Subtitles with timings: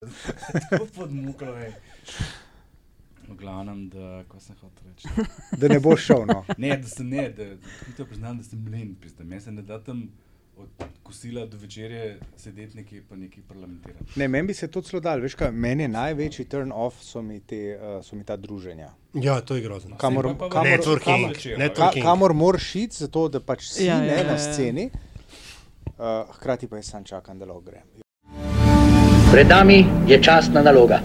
[0.96, 1.72] Pod muko je.
[3.28, 5.08] V glavnem, da, ko sem hotel reči.
[5.60, 6.24] Da ne boš šel.
[6.26, 6.40] No.
[6.58, 7.44] Ne, da sem ne, da
[7.86, 9.24] hitro priznam, da sem len, pizda.
[9.24, 10.08] Meni se ne da tam
[10.56, 10.68] od
[11.02, 14.04] kosila do večerje sedeti nekje pa nekaj parlamentirati.
[14.16, 15.20] Ne, meni bi se to celo dal.
[15.20, 18.90] Veš, kaj, meni je največji turn off so mi, te, uh, so mi ta druženja.
[19.14, 19.96] Ja, to je grozno.
[19.96, 22.02] Kamor, pa- pa- kamor, Networking, kamor, networking.
[22.02, 24.52] ka, kamor moraš iti, zato da pač si Ja, ja, ja, ne ja, na ja.
[24.52, 24.90] sceni.
[25.86, 28.00] Uh, hkrati pa jaz sam čakam, da lahko grem.
[29.30, 30.96] Pred nami je častna naloga.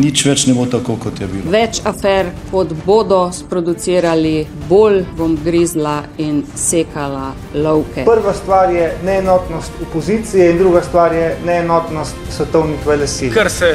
[0.00, 1.50] Nič več ne bo tako, kot je bilo.
[1.52, 8.06] Več afer, kot bodo sproducirali, bolj bom grizla in sekala lovke.
[8.08, 13.28] Prva stvar je neenotnost opozicije, in druga stvar je neenotnost svetovnih velesil.
[13.36, 13.74] Ker se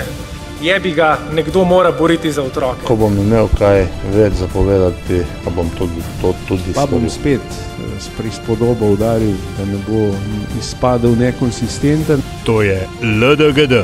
[0.61, 2.85] jebi ga, nekdo mora boriti za otroke.
[2.87, 7.87] Ko bom imel kaj več zapovedati, pa bom tudi to tudi Pa bom spet eh,
[7.99, 10.11] s prispodobo udaril, da ne bo
[10.59, 12.21] izpadel nekonsistenten.
[12.45, 13.83] To je LDGD,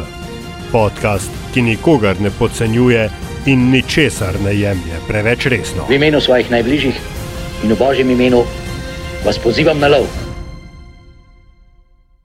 [0.72, 3.10] podcast, ki nikogar ne podcenjuje
[3.46, 5.88] in ničesar ne jemlje preveč resno.
[5.90, 6.96] V imenu svojih najbližjih
[7.64, 8.44] in v božjem imenu
[9.26, 10.27] vas pozivam na lov.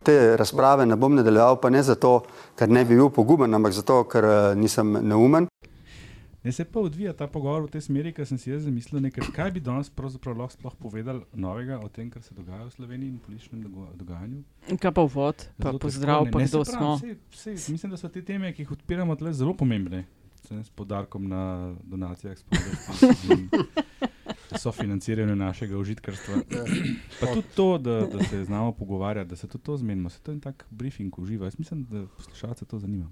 [0.03, 2.23] Te razprave ne bom nadaljeval, pa ne zato,
[2.57, 5.47] ker ne bi bil poguben, ampak zato, ker eh, nisem neumen.
[6.43, 9.29] Ne se pa odvija ta pogovor v tej smeri, ker sem si jaz zamislil, nekaj,
[9.31, 13.09] kaj bi danes pravzaprav lahko sploh povedali novega o tem, kar se dogaja v Sloveniji
[13.09, 13.61] in političnem
[13.95, 14.41] dogajanju.
[14.75, 16.43] Kaj pa vod, pa Zelo pozdrav, težko, pa ne.
[16.43, 16.91] Ne, kdo saj smo.
[16.99, 20.03] sej- sej, mislim, da so te teme, ki jih odpiramo, zelo pomembne.
[20.43, 21.43] S podarkom na
[21.85, 22.35] donacijah,
[24.55, 26.35] sofinanciranju našega užitkarstva.
[27.21, 30.11] Pa tudi to, da, da se znamo pogovarjati, da se tudi to zmenimo.
[30.11, 31.47] Se to je en tak briefing uživa.
[31.47, 33.07] Jaz mislim, da poslušalce to zanima.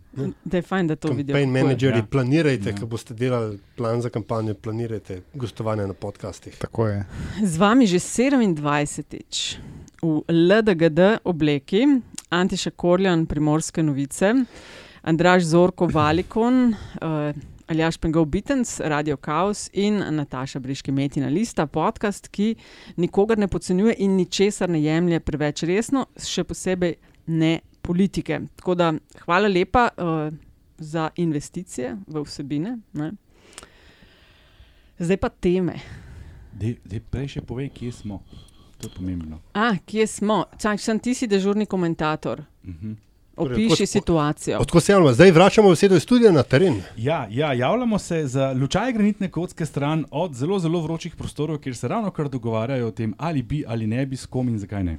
[0.44, 1.34] Da je fajn, da to vidijo.
[1.34, 1.62] Campaign je.
[1.62, 2.06] menedžerji, Ja.
[2.06, 2.76] planirajte, Ja.
[2.76, 6.56] ko boste delali plan za kampanjo, planirajte gostovanje na podcastih.
[6.58, 7.04] Tako je.
[7.42, 9.58] Z vami že 27.
[10.02, 11.86] v LDGD obleki,
[12.30, 14.34] Antiša Korjan, Primorske novice,
[15.02, 17.36] Andraž Zorko Valikon, uh,
[17.70, 22.54] Aljaš Pengov Bitens, Radio Chaos in Nataša Briški Metina Lista, podcast, ki
[22.96, 28.40] nikogar ne podcenjuje in ničesar ne jemlje preveč resno, še posebej ne politike.
[28.58, 28.88] Tako da
[29.22, 30.34] hvala lepa uh,
[30.78, 32.72] za investicije v vsebine.
[32.92, 33.12] Ne?
[34.98, 35.78] Zdaj pa teme.
[36.50, 36.74] Dej,
[37.10, 38.18] prej še povej, kje smo.
[38.80, 39.38] To je pomembno.
[39.54, 40.42] A, kje smo?
[40.58, 42.42] Čak, sem ti si dežurni komentator.
[42.66, 42.98] Mhm.
[42.98, 43.09] Torej,
[43.40, 44.58] Opiši od- situacijo.
[44.58, 45.12] Odkud se javljamo?
[45.12, 46.82] Zdaj vračamo besedo iz studia na teren.
[46.96, 51.76] Ja, ja, javljamo se za lučaj granitne kocke stran od zelo, zelo vročih prostorov, kjer
[51.76, 54.84] se ravno kar dogovarjajo o tem, ali bi ali ne bi s kom in zakaj
[54.84, 54.98] ne.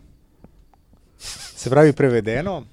[1.56, 2.64] Se pravi, prevedeno,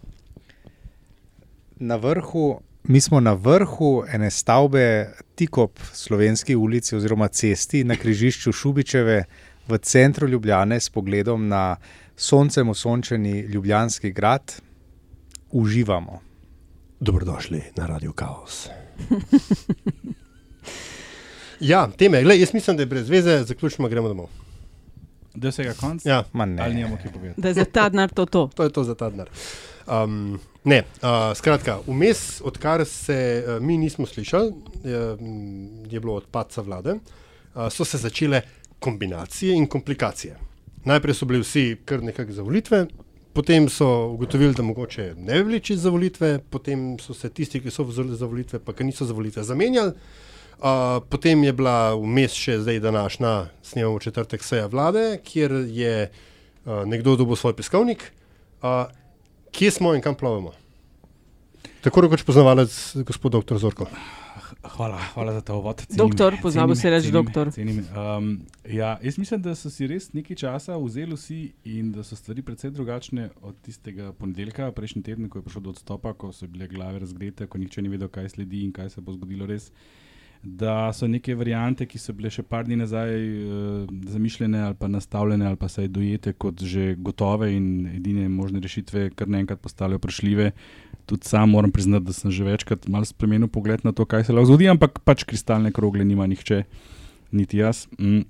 [1.77, 7.97] na vrhu, mi smo na vrhu ene stavbe, tik ob slovenski ulici oziroma cesti na
[7.97, 9.25] križišču Šubičeve
[9.69, 11.77] v centru Ljubljane s pogledom na
[12.17, 14.55] soncem osončeni Ljubljanski grad.
[15.51, 16.21] Uživamo.
[17.01, 18.69] Dobrodošli na Radio Chaos.
[21.61, 22.23] ja, teme.
[22.23, 24.27] Glej, jaz mislim, da je brez veze, zaključimo, gremo domov.
[25.35, 26.07] Da je vsega konc?
[26.07, 26.25] Ja.
[26.33, 26.63] Ma ne.
[26.63, 27.41] Ali nimamo kaj povedati?
[27.41, 28.51] Da je za ta denar to to.
[28.55, 29.29] To je to za ta denar.
[29.87, 34.53] Um, ne, uh, skratka, vmes, odkar se uh, mi nismo slišali,
[34.85, 38.43] je, mm, je bilo odpadca vlade, uh, so se začele
[38.79, 40.37] kombinacije in komplikacije.
[40.85, 42.87] Najprej so bili vsi kar nekako za volitve,
[43.39, 47.61] potem so ugotovili, da mogoče ne bi bili čisto za volitve, potem so se tisti,
[47.63, 49.93] ki so vzeli za volitve, pa ki niso za volitve, zamenjali.
[50.59, 56.83] Uh, potem je bila vmes še zdaj današnja, snemamo četrtek seja vlade, kjer je uh,
[56.83, 58.09] nekdo dobil svoj peskovnik.
[58.59, 58.91] Uh,
[59.55, 60.51] kje smo in kam plovemo?
[61.87, 62.75] Tako rekoč poznavalec,
[63.07, 63.63] gospod dr.
[63.63, 63.87] Zorko.
[64.69, 65.83] Hvala, hvala za ta uvod.
[65.97, 67.51] Doktor, pozabil si reči doktor.
[67.53, 67.79] Cenim.
[67.79, 72.17] Um, ja, jaz mislim, da so si res nekaj časa vzeli vsi in da so
[72.17, 76.47] stvari precej drugačne od tistega ponedeljka, prejšnji teden, ko je prišlo do odstopa, ko so
[76.47, 79.73] bile glave razgrete, ko nihče ni vedel, kaj sledi in kaj se bo zgodilo res.
[80.43, 84.87] Da so neke variante, ki so bile še par dni nazaj uh, zamišljene ali pa
[84.89, 89.99] nastavljene ali pa saj dojete kot že gotove in edine možne rešitve, kar naenkrat postale
[89.99, 90.53] vprašljive.
[91.11, 94.37] Tudi sam moram priznati, da sem že večkrat malo spremenil pogled na to, kaj se
[94.37, 96.63] lahko zgodi, ampak pač kristalne krogle nima nihče,
[97.33, 97.89] niti jaz.
[97.99, 98.23] Mm.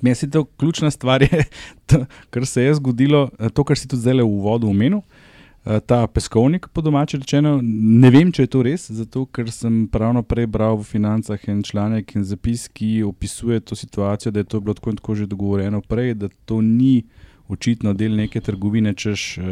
[0.00, 1.44] Meni se to ključna stvar je,
[1.90, 5.04] to, kar se je zgodilo, eh, to, kar si tudi zdaj v uvodu omenil.
[5.04, 5.29] eh,
[5.60, 10.22] Ta peskovnik, po domači rečeno, ne vem, če je to res, zato ker sem pravno
[10.24, 14.60] prej bral v financah en članek in zapis, ki opisuje to situacijo, da je to
[14.64, 17.02] bilo tako in tako že dogovorjeno prej, da to ni
[17.50, 19.42] očitno del neke trgovine, češ, eh,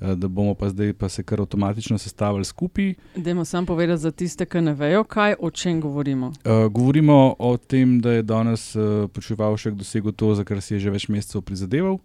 [0.00, 2.94] eh, da bomo pa zdaj pa se kar avtomatično sestavili skupaj.
[3.16, 6.26] Dajmo sam povedati za tiste, ki ne vejo, kaj, o čem govorimo.
[6.26, 10.74] Uh, govorimo o tem, da je danes uh, počeval še dosegel to, za kar si
[10.74, 12.00] je že več mesecev prizadeval.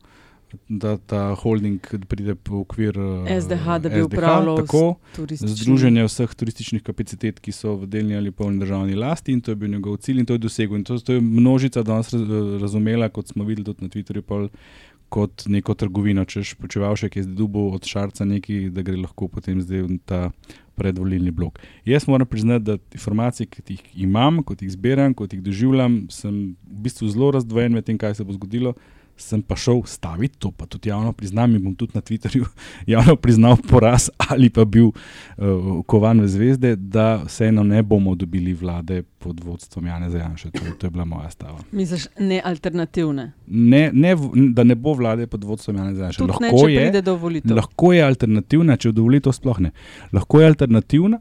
[0.70, 6.36] Da ta holding pride v okvir eh, SDH, da bi upravljal tako turistični- združenje vseh
[6.36, 9.98] turističnih kapacitet, ki so v delni ali polni državni lasti in to je bil njegov
[9.98, 10.78] cilj in to je dosegel.
[10.78, 12.28] In to, to je množica danes raz,
[12.62, 14.48] razumela, kot smo videli tudi na Twitterju, pol,
[15.10, 16.26] kot neko trgovino.
[16.26, 20.30] Češ počevalšek je zdaj dubo od šarca neki, da gre lahko potem zdaj v ta
[20.76, 21.60] predvolilni blok.
[21.86, 26.56] Jaz moram priznati, da informacije, ki jih imam, kot jih zbiram, kot jih doživljam, sem
[26.68, 28.74] v bistvu zelo razdvojen med tem, kaj se bo zgodilo.
[29.18, 32.46] Sem pa šel staviti, to pa tudi javno priznam, in bom tudi na Twitterju
[32.94, 34.96] javno priznal poraz ali pa bil uh,
[35.86, 40.50] kovan v zvezde, da vseeno ne bomo dobili vlade pod vodstvom Jana Zajanša.
[40.52, 41.60] To, to je bila moja stava.
[41.72, 43.32] Misliš, ne alternativne.
[43.48, 44.16] Ne, ne,
[44.54, 46.18] da ne bo vlade pod vodstvom Jana Zajanša.
[46.18, 47.56] Tudi ne, volitev.
[47.56, 49.72] lahko je alternativna, če do volitev sploh ne.
[50.14, 51.20] Lahko je alternativna.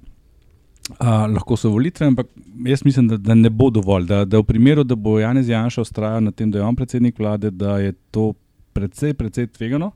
[0.84, 2.26] Uh, lahko so volitve, ampak
[2.66, 4.04] jaz mislim, da, da ne bo dovolj.
[4.06, 7.18] Da, da v primeru, da bo Janez Janša ustrajal na tem, da je on predsednik
[7.18, 8.34] vlade, da je to
[8.76, 9.92] precej, precej tvegano,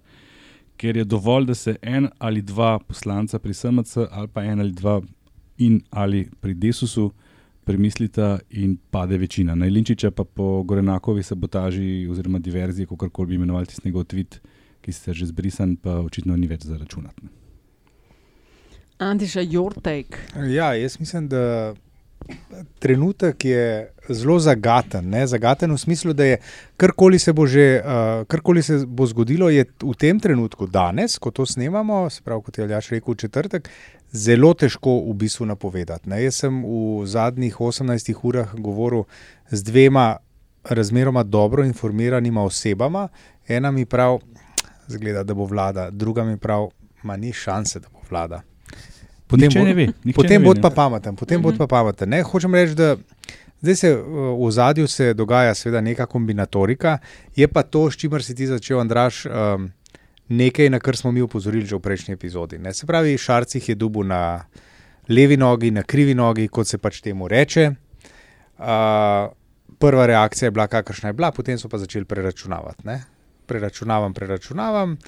[0.80, 4.72] ker je dovolj, da se en ali dva poslanca pri SMC ali pa en ali
[4.72, 5.00] dva
[5.58, 7.10] in ali pri Desusu
[7.64, 9.54] premislita in pade večina.
[9.54, 14.38] Na Ilinčiča pa po Gorenakovi sabotaži oziroma diverziji, kako koli bi imenovali tisti njegov tweet,
[14.80, 17.37] ki se je že zbrisan, pa očitno ni več za računati.
[18.98, 20.18] Antiša, your take.
[20.50, 21.74] Ja, jaz mislim, da
[22.78, 25.08] trenutek je zelo zagaten.
[25.10, 25.26] Ne?
[25.26, 26.38] Zagaten v smislu, da je
[26.76, 31.30] karkoli se bo že uh, karkoli se bo zgodilo, je v tem trenutku, danes, ko
[31.30, 33.68] to snemamo, se pravi, kot je Aljaš rekel, četrtek,
[34.12, 36.08] zelo težko v bistvu napovedati.
[36.08, 36.22] Ne?
[36.24, 39.04] Jaz sem v zadnjih 18 urah govoril
[39.50, 40.16] z dvema
[40.64, 43.08] razmeroma dobro informiranima osebama.
[43.48, 44.18] Ena mi pravi,
[44.88, 46.68] zgleda, da bo vlada, druga mi pravi,
[47.02, 48.42] ma ni šanse, da bo vlada.
[49.36, 50.62] Nihče bo- ne ve, potem ve, bod ne.
[50.62, 52.08] pa pameten, potem bod pa pameten.
[52.08, 52.96] Ne, hočem reči, da
[53.60, 56.98] zdaj se uh, v zadju se dogaja seveda neka kombinatorika,
[57.36, 59.68] je pa to, s čimer si ti začel, Andraš, um,
[60.28, 62.58] nekaj, na kar smo mi upozorili že v prejšnji epizodi.
[62.58, 62.72] Ne.
[62.74, 64.44] Se pravi, Šarcih je dubu na
[65.08, 67.70] levi nogi, na krivi nogi, kot se pač temu reče.
[68.58, 69.32] Uh,
[69.78, 72.84] prva reakcija je bila, kakršna je bila, potem so pa začeli preračunavati.
[72.84, 73.02] Ne.
[73.46, 74.98] Preračunavam, preračunavam.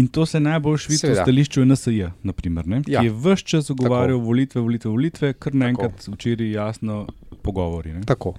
[0.00, 3.00] In to se najbolj vidi v stališču NSA, naprimer, ne, Ja.
[3.02, 4.26] ki je vse čas zagovarjal Tako.
[4.26, 7.02] volitve, volitve, volitve, kar naenkrat včeraj jasno
[7.42, 7.92] pogovori.
[7.92, 8.06] Ne.
[8.08, 8.34] Tako.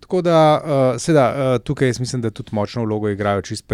[0.00, 3.64] Tako da, uh, seveda, uh, tukaj mislim, da tudi močno vlogo igrajo čist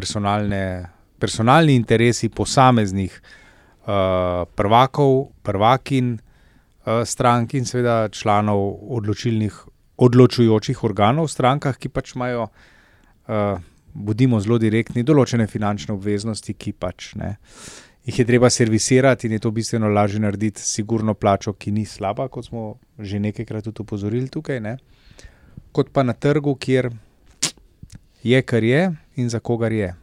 [1.19, 9.55] personalni interesi posameznih uh, prvakov, prvakin uh, strank in seveda članov odločilnih,
[9.97, 12.47] odločujočih organov v strankah, ki pač imajo,
[13.29, 13.59] uh,
[13.94, 17.37] bodimo zelo direktni, določene finančne obveznosti, ki pač ne.
[18.06, 22.28] Jih je treba servisirati in je to bistveno lažje narediti, sigurno plačo, ki ni slaba,
[22.28, 22.62] kot smo
[22.98, 24.60] že nekajkrat tudi upozorili tukaj.
[24.60, 24.76] Ne?
[25.72, 26.90] kot pa na trgu, kjer
[28.22, 28.81] je, kar je
[29.16, 29.94] in za kogar je.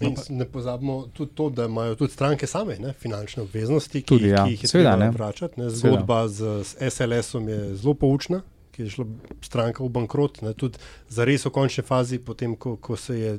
[0.00, 4.06] In s- ne pozabimo tudi to, da imajo tudi stranke same ne, finančne obveznosti, ki,
[4.08, 4.44] Tudi, ja.
[4.44, 5.10] ki jih je Seveda, treba ne.
[5.10, 5.60] vračati.
[5.60, 5.70] Ne.
[5.70, 9.06] Zgodba z, z SLS-om je zelo poučna, ki je šla
[9.44, 10.42] stranka v bankrot.
[10.42, 10.54] Ne.
[10.54, 13.36] Tudi za res v končni fazi, potem ko, ko se je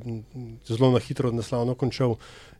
[0.68, 2.16] zelo na hitro naslavno končal,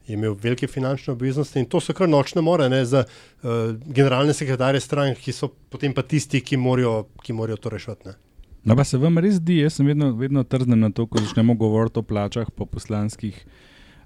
[0.07, 3.51] je imel velike finančne obveznosti in to so kar nočne more ne, za uh,
[3.87, 8.17] generalne sekretarje strank, ki so potem pa tisti, ki morajo, ki morajo to rešiti.
[8.65, 11.55] No, pa se vam res zdi, jaz sem vedno, vedno trznen na to, ko začnemo
[11.59, 13.39] govoriti o plačah po poslanskih,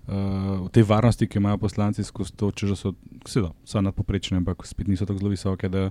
[0.09, 2.93] uh, o tej varnosti, ki imajo poslanci skozi to, če so,
[3.29, 5.91] seveda, so nadpoprečne, ampak spet niso tako zelo visoke, da,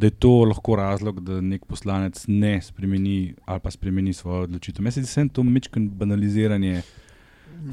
[0.00, 4.82] da je to lahko razlog, da nek poslanec ne spremeni ali pa spremeni svojo odločitev.
[4.82, 6.82] Meni se zdi, to mečken banaliziranje.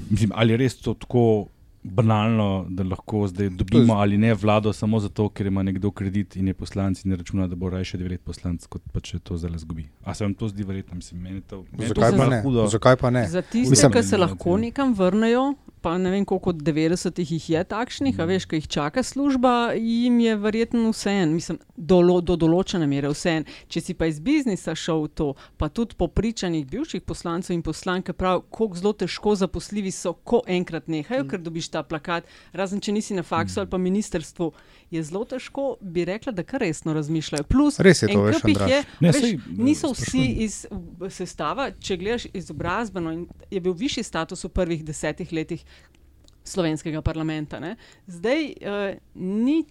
[0.09, 1.47] Mislim, ali je res to tako
[1.83, 6.47] banalno, da lahko zdaj dobimo ali ne vlado samo zato, ker ima nekdo kredit in
[6.47, 9.37] je poslanec in ne računa, da bo raje še devet poslanc, kot pa če to
[9.37, 9.87] zdaj zgubi.
[10.03, 10.99] A se vam to zdi verjetno?
[10.99, 12.41] Mislim, meni to, meni je to Zakaj pa ne?
[12.43, 12.67] hudo.
[12.67, 13.23] Zakaj pa ne?
[13.31, 17.63] Za tiste, ki se lahko nekam vrnejo, pa ne vem, koliko od 90-ih jih je
[17.63, 18.21] takšnih, Mm.
[18.21, 23.09] a veš, ki jih čaka služba, jim je verjetno vseeno, mislim, do, do določene mere
[23.09, 23.45] vseeno.
[23.67, 27.61] Če si pa iz biznisa šel v to, pa tudi po pričanjih bivših poslancev in
[27.61, 31.29] poslanke prav, koliko zelo težko zaposljivi so, ko enkrat nehajo, Mm.
[31.29, 34.51] ker dobiš ta plakat, razen če nisi na faksu ali pa ministrstvu,
[34.91, 37.43] je zelo težko, bi rekla, da kar resno razmišljajo.
[37.43, 40.35] Plus, Res je to, veš, je, Ne, veš, saj, niso vsi sprašujem.
[40.39, 40.65] iz
[41.09, 45.65] sestava, če gledaš izobrazbeno, in je bil višji status v prvih desetih letih
[46.47, 47.59] slovenskega parlamenta.
[47.59, 47.75] Ne?
[48.07, 49.65] Zdaj uh, ni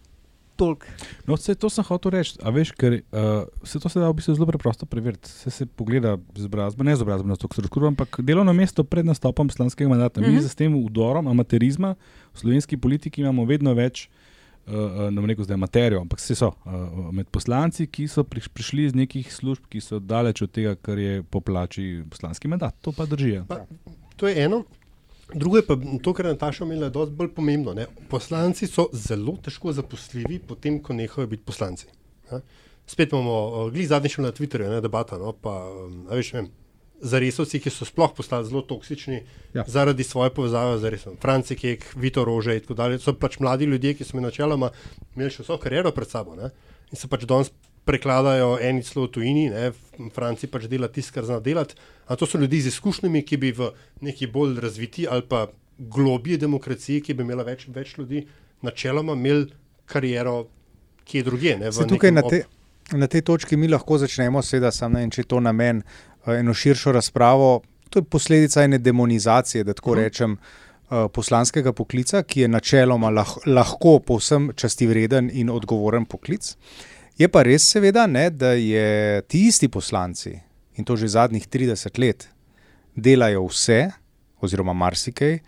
[0.57, 0.87] toliko.
[1.27, 2.37] No, vse to sem hotel reči.
[2.45, 5.33] A veš, ker uh, vse to se da v bistvu zelo preprosto preveriti.
[5.33, 9.89] Se, se pogleda izobrazba, ne izobrazba, na to, se ampak delovno mesto pred nastopom poslanskega
[9.89, 10.21] mandata.
[10.21, 10.31] Mm -hmm.
[10.31, 10.47] Mi Mhm.
[10.47, 11.95] z tem udorom amaterizma
[12.35, 14.09] v slovenski politiki imamo vedno več.
[14.09, 14.26] Uh,
[14.67, 18.49] ne bom rekel, da je materijo, ampak vse so uh, med poslanci, ki so priš,
[18.49, 22.75] prišli iz nekih služb, ki so daleč od tega, kar je po plači poslanski mandat.
[22.83, 23.31] To pa drži.
[23.31, 23.45] ja.
[23.49, 23.63] Pa,
[24.17, 24.65] to je eno.
[25.35, 27.75] Drugo je pa to, kar je Nataša omenila, da je bolj pomembno.
[27.75, 27.87] Ne?
[28.11, 31.87] Poslanci so zelo težko zaposljivi, potem, ko nehajo biti poslanci.
[32.31, 32.41] Ne?
[32.87, 35.19] Spet imamo, glej, zadnjič na Twitterju, ne debata.
[35.19, 35.33] No?
[35.33, 35.59] Pa,
[36.11, 36.51] veš, vem,
[37.01, 39.21] za resovci, ki so sploh postali zelo toksični
[39.55, 39.65] ja.
[39.67, 41.17] zaradi svoje povezave z resom.
[41.21, 42.99] Franci Kek, Vito Rože in tako dalje.
[42.99, 44.71] So pač mladi ljudje, ki so mi načeloma
[45.17, 46.51] imeli še vso kariero pred sabo ne?
[46.93, 47.51] in se pač danes
[47.87, 49.71] prekladajo eni celo v tujini, ne?
[50.15, 51.77] Franci pač dela tisto, kar zna delati.
[52.11, 53.71] A to so ljudi z izkušnjami, ki bi v
[54.07, 55.47] neki bolj razviti ali pa
[55.79, 58.25] globije demokracije, ki bi imela več, več ljudi,
[58.67, 59.51] načeloma imeli
[59.87, 60.47] kariero
[61.07, 61.57] kje drugje.
[61.61, 61.71] Ne?
[61.71, 62.43] Tukaj na, te,
[62.93, 65.83] na tej točki mi lahko začnemo, seveda, samo ne vem, če je to namen
[66.27, 67.61] eno širšo razpravo.
[67.91, 70.01] To je posledica ene demonizacije, da tako uh mhm.
[70.01, 70.05] -huh.
[70.05, 70.37] rečem,
[70.89, 76.57] poslanskega poklica, ki je načeloma lah, lahko povsem častivreden in odgovoren poklic.
[77.19, 80.39] Je pa res, seveda, ne, da je ti isti poslanci
[80.77, 82.29] in to že zadnjih 30 let
[82.95, 83.91] delajo vse,
[84.41, 85.39] oziroma marsikaj,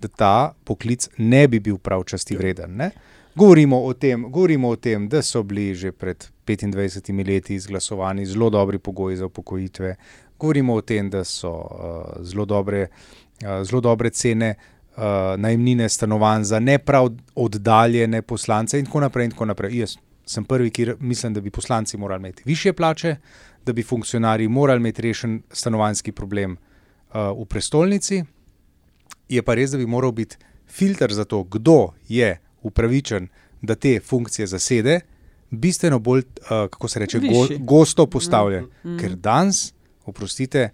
[0.00, 2.90] da ta poklic ne bi bil prav častivreden.
[3.34, 8.50] Govorimo o, tem, govorimo o tem, da so bili že pred 25 leti izglasovani zelo
[8.50, 9.94] dobri pogoji za upokojitve,
[10.38, 12.88] govorimo o tem, da so uh, zelo, dobre,
[13.42, 15.02] uh, zelo dobre cene uh,
[15.36, 19.24] najemnine stanovanj za ne prav oddaljene poslance, in tako naprej.
[19.24, 19.78] In tako naprej.
[19.78, 19.96] Jaz
[20.28, 23.16] sem prvi, ki mislim, da bi poslanci morali imeti više plače,
[23.66, 28.24] da bi funkcionarji morali imeti rešen stanovanjski problem uh, v prestolnici.
[29.28, 30.36] Je pa res, da bi moral biti
[30.68, 33.28] filter za to, kdo je upravičen,
[33.62, 35.00] da te funkcije zasede.
[35.50, 38.98] Bistveno bolj, uh, kako se reče, go, gosto postavljen, mm, mm.
[38.98, 39.72] ker danes
[40.08, 40.70] oprostite,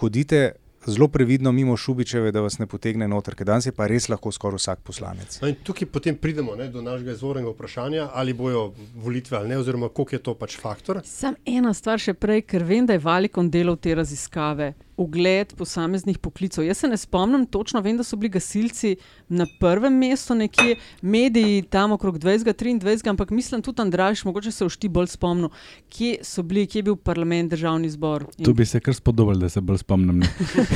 [0.00, 0.52] hodite
[0.86, 4.32] zelo previdno mimo Šubičeve, da vas ne potegne noter, ker danes je pa res lahko
[4.32, 5.38] skoraj vsak poslanec.
[5.42, 9.88] No tukaj potem pridemo ne, do našega izvornega vprašanja, ali bojo volitve ali ne, oziroma
[9.88, 11.02] koliko je to pač faktor.
[11.04, 16.18] Sam ena stvar še prej, ker vem, da je Valikon delal te raziskave ugled posameznih
[16.18, 16.64] poklicov.
[16.64, 18.96] Jaz se ne spomnim točno, vem, da so bili gasilci
[19.28, 24.88] na prvem mestu, nekje mediji tam okrog 20-23, ampak mislim tudi Andraš, mogoče se všti
[24.88, 25.48] bolj spomnil,
[25.88, 28.26] kje so bili, kje je bil parlament, državni zbor.
[28.38, 28.44] In...
[28.44, 30.22] Tu bi se kar spodobili, da se bolj spomnim.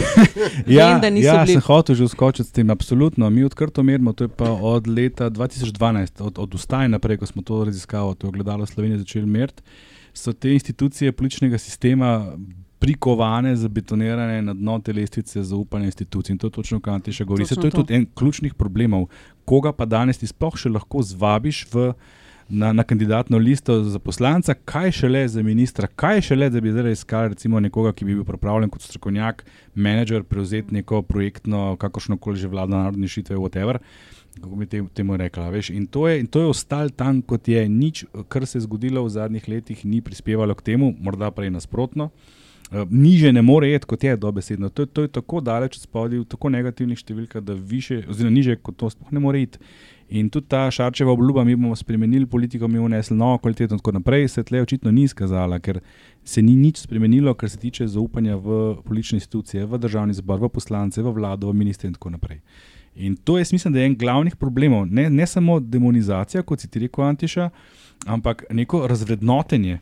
[0.78, 1.59] ja, vem, ja bili...
[1.59, 3.31] sem hotel že uskočiti s tem, absolutno.
[3.31, 7.43] Mi odkrto merimo, to je pa od leta 2012, od, od ustaje naprej, ko smo
[7.43, 9.62] to raziskavo, to je gledalo Slovenije začeli meriti.
[10.14, 12.37] So te institucije političnega sistema
[12.85, 16.33] prikovane, zabetonirane na dno te lestvice zaupanja institucij.
[16.33, 17.57] In to je točno, kar ti še govoriš.
[17.57, 19.09] To je tudi en ključnih problemov.
[19.49, 21.87] Koga pa danes ti sploh še lahko zvabiš v,
[22.49, 26.93] na, na kandidatno listo za poslanca, kaj šele za ministra, kaj šele, da bi zdaj
[26.93, 32.43] iskali recimo nekoga, ki bi bil pripravljen kot strokovnjak, menedžer, prevzeti neko projektno, kakršno koli
[32.43, 33.81] že vlada narodne šitve, whatever.
[34.35, 35.49] Kako bi temu rekla?
[35.55, 35.71] Veš?
[35.71, 37.69] In to je, je ostalo tam, kot je.
[37.69, 42.11] Nič, kar se je zgodilo v zadnjih letih, ni prispevalo k temu, morda prej nasprotno.
[42.11, 42.44] Uh,
[42.90, 44.69] niže ne more iti, kot je dobesedno.
[44.69, 48.78] To, to je tako daleč spodaj, v tako negativnih številkah, da više, oziroma niže kot
[48.81, 49.61] to sploh ne more iti.
[50.14, 53.81] In tudi ta šarčeva obljuba, mi bomo spremenili politiko, mi bomo vnesli novo kvaliteto in
[53.81, 55.81] tako naprej, se tle očitno ni izkazala, ker
[56.25, 60.52] se ni nič spremenilo, kar se tiče zaupanja v politične institucije, v državni zbor, v
[60.52, 62.43] poslance, v vlado, v ministre in tako naprej.
[62.95, 66.69] In to je, mislim, da je en glavnih problemov, ne, ne samo demonizacija, kot si
[66.69, 67.49] ti rekel, Antiša,
[68.07, 69.81] ampak neko razvrednotenje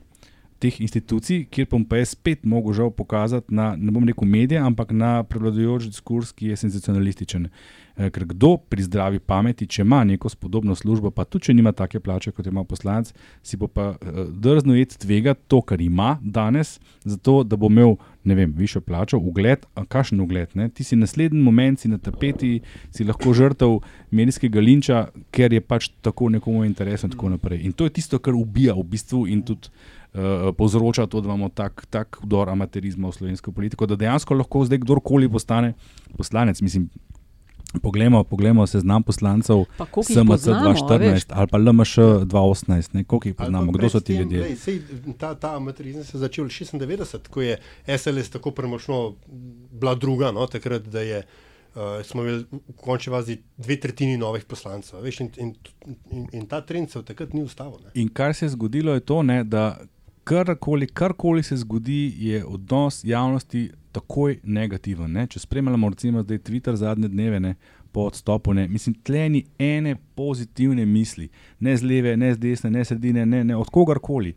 [0.62, 4.61] teh institucij, kjer bom pa jaz spet mogel žal pokazati na, ne bom rekel medije,
[4.62, 7.49] ampak na prevladujoč diskurs, ki je senzacionalističen.
[7.97, 11.75] Eh, ker kdo pri zdravi pameti, če ima neko spodobno službo, pa tudi če nima
[11.76, 13.11] take plače, kot ima poslanec,
[13.45, 17.99] si bo pa eh, drzno jeti tvega to, kar ima danes, zato da bo imel,
[18.25, 20.54] ne vem, višjo plačo, ugled, kakšen ugled.
[20.57, 20.71] Ne?
[20.73, 22.61] Ti si naslednji moment, si na tapeti,
[22.95, 23.81] si lahko žrtev
[24.14, 27.66] medijskega linča, ker je pač tako nekomu interesno in tako naprej.
[27.66, 29.69] In to je tisto, kar ubija v bistvu in tudi
[30.14, 34.64] uh, povzroča to, da imamo tak, tak vdor amaterizma v slovensko politiko, da dejansko lahko
[34.64, 35.75] zdaj kdorkoli postane
[36.16, 36.61] poslanec.
[36.61, 36.90] Mislim,
[37.81, 39.64] Poglejmo, poglejmo se znam poslancev
[40.04, 44.57] SMC 2014 ali pa LMŠ 2018, koliko jih poznamo, kdo so ti ljudje.
[45.19, 47.59] Ta, ta amaterizem se je začel 96, ko je
[47.99, 49.14] SLS tako premočno
[49.71, 51.23] bila druga, no, takrat, da je,
[51.75, 55.00] uh, smo imeli v končni fazi dve tretjini novih poslancev.
[55.00, 55.54] Veš, in, in,
[56.11, 57.78] in, in ta trend se takrat ni ustavil.
[57.95, 59.78] In kar se je zgodilo, je to, ne, da
[60.24, 65.12] karkoli, karkoli se zgodi, je odnos javnosti takoj negativen.
[65.12, 65.26] Ne?
[65.26, 67.54] Če spremljamo, recimo, zdaj Twitter zadnje dneve, ne,
[67.92, 71.28] po odstopu, ne, mislim, tleni ene pozitivne misli,
[71.60, 74.32] ne z leve, ne z desne, ne sredine, ne, ne od kogarkoli.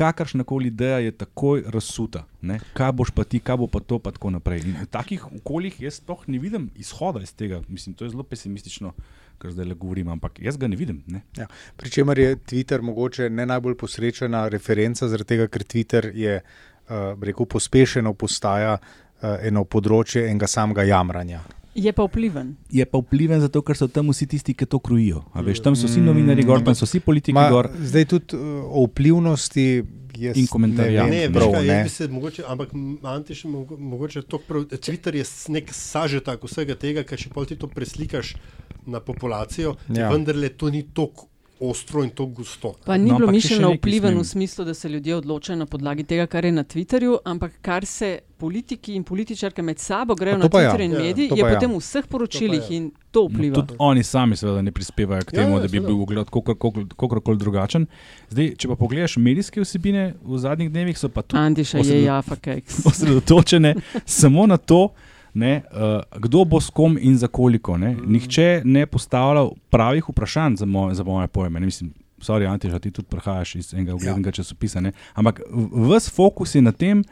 [0.00, 2.56] Kakršna koli ideja je takoj razsuta, ne?
[2.72, 4.64] kaj boš pa ti, kaj bo pa to, pa tako naprej.
[4.64, 7.60] In v takih okoljih jaz sploh ne vidim izhoda iz tega.
[7.68, 8.94] Mislim, to je zelo pesimistično
[9.40, 11.02] kar zdaj le govorim, ampak jaz ga ne vidim.
[11.36, 11.46] Ja.
[11.76, 17.48] Pričemer je Twitter mogoče ne najbolj posrečena referenca, zaradi tega, ker Twitter je uh, rekel,
[17.48, 21.40] pospešeno postaja uh, eno področje enega samega jamranja.
[21.72, 22.56] Je pa vpliven.
[22.68, 25.22] Je pa vpliven zato, ker so tam vsi tisti, ki to krujijo.
[25.32, 27.68] A veš, tam so vsi novinari gor, tam so vsi politiki Ma, gor.
[27.72, 29.66] Zdaj tudi uh, o vplivnosti.
[30.12, 30.96] Jaz In komentarji.
[30.96, 31.88] ne vem, Ne, prav, veš kaj, ne.
[31.88, 32.68] se mogoče, ampak
[33.04, 37.56] Antiš, mogo- mogoče to prav, Twitter je nek sažetak vsega tega, ker če pol ti
[37.56, 38.34] to preslikaš
[38.84, 39.94] na populacijo, Ja.
[39.96, 40.10] ja.
[40.10, 41.29] vendarle to ni tako
[41.60, 42.74] ostro in tako gusto.
[42.84, 46.04] Pa ni No, no, bilo mišljeno vpliven v smislu, da se ljudje odločajo na podlagi
[46.04, 50.48] tega, kar je na Twitterju, ampak kar se politiki in političarke med sabo grejo na
[50.48, 50.70] to ja.
[50.70, 51.50] Twitter in Ja, mediji, to je ja.
[51.50, 52.76] potem v vseh poročilih To ja.
[52.76, 53.54] in to No, vpliva.
[53.56, 55.86] tudi oni sami seveda ne prispevajo k Ja, temu, ja, da bi seveda.
[55.86, 56.26] bil ugled
[56.90, 57.86] kakorkoli drugačen.
[58.28, 62.04] Zdaj, če pa pogledaš medijske vsebine v zadnjih dnevih, so pa tudi Antiša je osredo-
[62.06, 62.36] jafa
[62.90, 63.74] osredotočene
[64.06, 64.88] samo na to,
[65.34, 67.76] ne, uh, kdo bo s kom in za koliko.
[67.78, 67.94] Ne.
[67.94, 68.12] Mm.
[68.12, 71.60] Nihče ne postavlja pravih vprašanj za, moj, za moje pojme.
[71.60, 74.32] Ne, mislim, sorry, Antiša, ti tudi prihajaš iz enega uglednega ja.
[74.32, 74.80] časopisa.
[74.80, 74.92] Ne.
[75.14, 75.40] Ampak
[75.90, 77.04] ves fokus je na tem,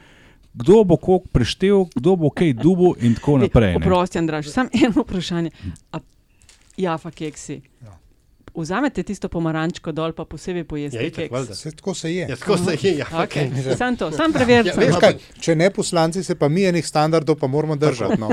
[0.55, 3.71] kdo bo koliko preštel, kdo bo kaj dubu in tako naprej.
[3.71, 3.77] ne.
[3.77, 5.51] Oprosti, Andraš, samo eno vprašanje.
[5.93, 6.01] A,
[6.77, 7.61] jafa keksi.
[8.59, 11.31] Vzamete tisto pomarančko dol, pa posebej pojeste Ja, itak.
[11.55, 12.27] Se, tako se je.
[12.29, 13.07] Ja, tako se je, ja.
[13.07, 13.51] Okay.
[13.51, 13.77] okej.
[13.81, 14.85] Sam to, sam preverite.
[14.85, 18.21] Ja, kaj, če ne poslanci, se pa mi enih standardov pa moramo držati.
[18.21, 18.31] No.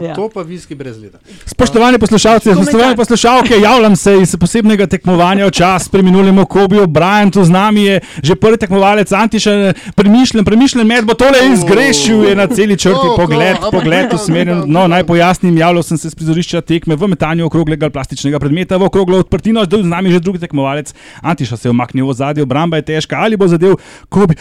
[0.00, 0.14] Ja.
[0.14, 1.18] To pa viski brez leta.
[1.46, 6.86] Spoštovani poslušalci, spoštovane poslušalke, javljam se iz posebnega tekmovanja v čas preminulemu Kobiju.
[6.86, 12.24] Brian tu z nami je že prvi tekmovalec, Antiša, premišljen, premišljen med bo tole izgrešil,
[12.28, 14.62] je na celi črti Ko, ko, pogled, pogled usmerjen.
[14.66, 18.88] No, naj pojasnim, javljal sem se z prizorišča tekme v metanju okroglega plastičnega predmeta v
[18.88, 20.92] okroglo odprtino, zdaj z nami že drugi tekmovalec.
[21.22, 23.76] Antiša se je omaknil v zadje, obramba je težka, ali bo zadev
[24.08, 24.34] Kobi.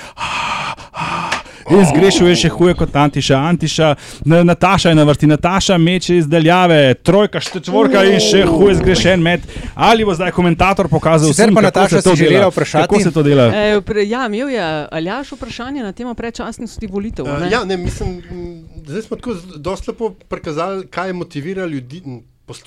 [1.66, 3.38] In zgrešil je še huje kot Antiša.
[3.40, 3.88] Antiša,
[4.24, 9.18] Na- Nataša je na vrsti, Nataša meče iz daljave, trojka, četvorka in še huje zgrešen
[9.20, 9.42] met.
[9.74, 12.52] Ali bo zdaj komentator pokazal pa kako Nataša se to si želela dela?
[12.52, 13.50] vprašati- Kako se to dela?
[13.50, 17.26] E, pre, ja, imel je Aljaš vprašanje na temo predčasnosti volitev.
[17.26, 17.50] Uh, ne?
[17.50, 18.22] ja, ne, mislim,
[18.86, 22.02] zdaj smo tako dosti lepo prikazali, kaj motivira ljudi,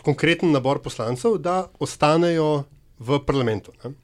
[0.02, 2.64] konkreten nabor poslancev, da ostanejo
[2.98, 3.72] v parlamentu.
[3.84, 3.94] Ne?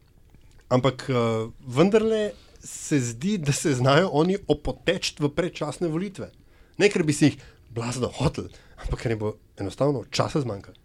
[0.69, 2.33] Ampak uh, vendarle
[2.65, 6.31] se zdi, da se znajo oni opoteči v predčasne volitve.
[6.79, 7.43] Ne, ker bi si jih
[7.75, 8.49] blazno hotel,
[8.81, 10.84] ampak ker jim bo enostavno časa zmanjkalo.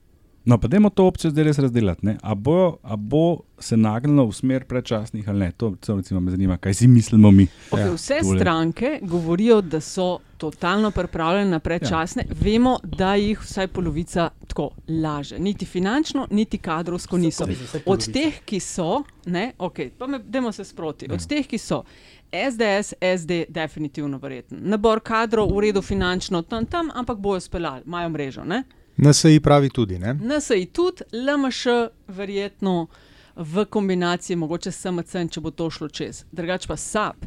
[0.50, 2.06] No, pa dajmo to opcijo zdaj res razdeliti.
[2.06, 2.18] ne.
[2.22, 5.52] A bo, a bo se nagnilo v smer predčasnih ali ne?
[5.52, 7.48] To recimo, recimo me zanima, kaj si mislimo mi.
[7.72, 8.40] Okay, Ja, vse tole.
[8.40, 12.24] stranke govorijo, da so totalno pripravljene na predčasne.
[12.28, 12.36] Ja.
[12.42, 15.40] Vemo, da jih vsaj polovica tako laže.
[15.40, 17.46] Niti finančno, niti kadrovsko niso.
[17.86, 21.06] Od teh, ki so, ne, okay, pa me, dajmo se sproti.
[21.10, 21.14] Ja.
[21.14, 21.84] Od teh, ki so.
[22.32, 24.58] SDS, SD, definitivno verjeten.
[24.62, 28.44] Nabor kadrov, v redu finančno, tam, tam, ampak bojo speljali, imajo mrežo.
[28.44, 28.64] Ne?
[29.00, 30.00] NSI pravi tudi.
[30.00, 30.14] Ne?
[30.14, 31.66] NSI tudi, LMŠ,
[32.08, 32.88] verjetno
[33.36, 36.26] v kombinaciji, mogoče s SMC, če bo to šlo čez.
[36.32, 37.26] Drugač pa SAP,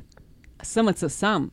[0.62, 1.50] SMC sam.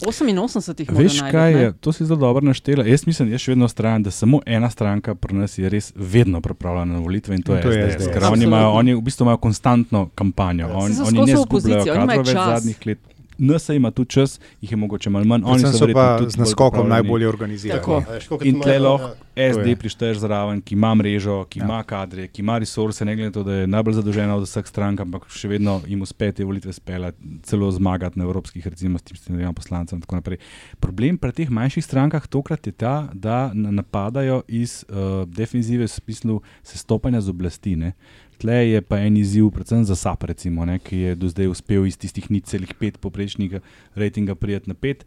[0.00, 1.72] 88 jih Veš, morajo kaj najti, je?
[1.72, 2.84] To si zelo dobro naštela.
[2.84, 6.40] Jaz mislim, jaz še vedno ustrajam, da samo ena stranka pri nas je res vedno
[6.44, 8.12] pripravljena na volitve in to In je to je SDS.
[8.12, 10.68] Ker oni, imajo, oni v bistvu imajo konstantno kampanjo.
[10.68, 10.76] Ja.
[10.76, 12.60] Oni, ne zgubljajo opoziciji, oni imajo kadrov več čas.
[12.60, 12.98] zadnjih let.
[13.38, 15.42] NSA ima tudi čas, jih je mogoče malo manj.
[15.42, 17.80] Oni Predvsem so, so verjetno pa tudi z naskokom najbolje organizirani.
[17.80, 18.02] Tako.
[18.28, 18.80] Koliko In tle ja.
[18.80, 19.76] lahko To SD je.
[19.76, 21.64] prišteješ zraven, ki ima mrežo, ki Ja.
[21.64, 24.64] ima kadre, ki ima resurse, ne glede na to, da je najbolj zadolžena od vseh
[24.64, 29.02] strank, ampak še vedno jim uspe te volitve speljati, celo zmagati na evropskih, recimo s
[29.02, 30.38] tistim dvema poslancem in tako naprej.
[30.80, 34.96] Problem pri teh manjših strankah tokrat je ta, da na- napadajo iz uh,
[35.26, 37.76] defenzive v smislu sestopanja z oblasti.
[37.76, 37.92] Ne.
[38.38, 41.86] Tle je pa en izziv, predvsem za SAP, recimo, ne, ki je do zdaj uspel
[41.88, 43.62] iz tistih nič celih pet poprečnega
[43.94, 45.06] rejtinga prijeti na pet.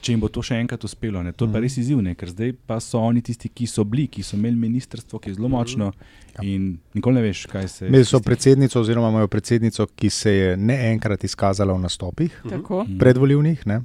[0.00, 2.30] Če jim bo to še enkrat uspelo, ne, to je pa res izziv, ne, ker
[2.30, 5.48] zdaj pa so oni tisti, ki so bili, ki so imeli ministrstvo, ki je zelo
[5.50, 5.88] močno
[6.44, 10.52] in nikoli ne veš, kaj se Imeli so predsednico, oziroma imajo predsednico, ki se je
[10.56, 12.84] ne enkrat izkazala v nastopih Tako.
[12.84, 12.98] Mhm.
[13.00, 13.66] predvoljivnih.
[13.66, 13.80] Ne.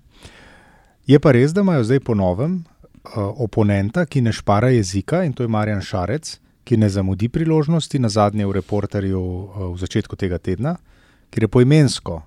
[1.07, 5.33] Je pa res, da imajo zdaj po novem uh, oponenta, ki ne špara jezika in
[5.33, 10.15] to je Marjan Šarec, ki ne zamudi priložnosti, na zadnje v reporterju uh, v začetku
[10.15, 10.75] tega tedna,
[11.31, 12.21] kjer je poimensko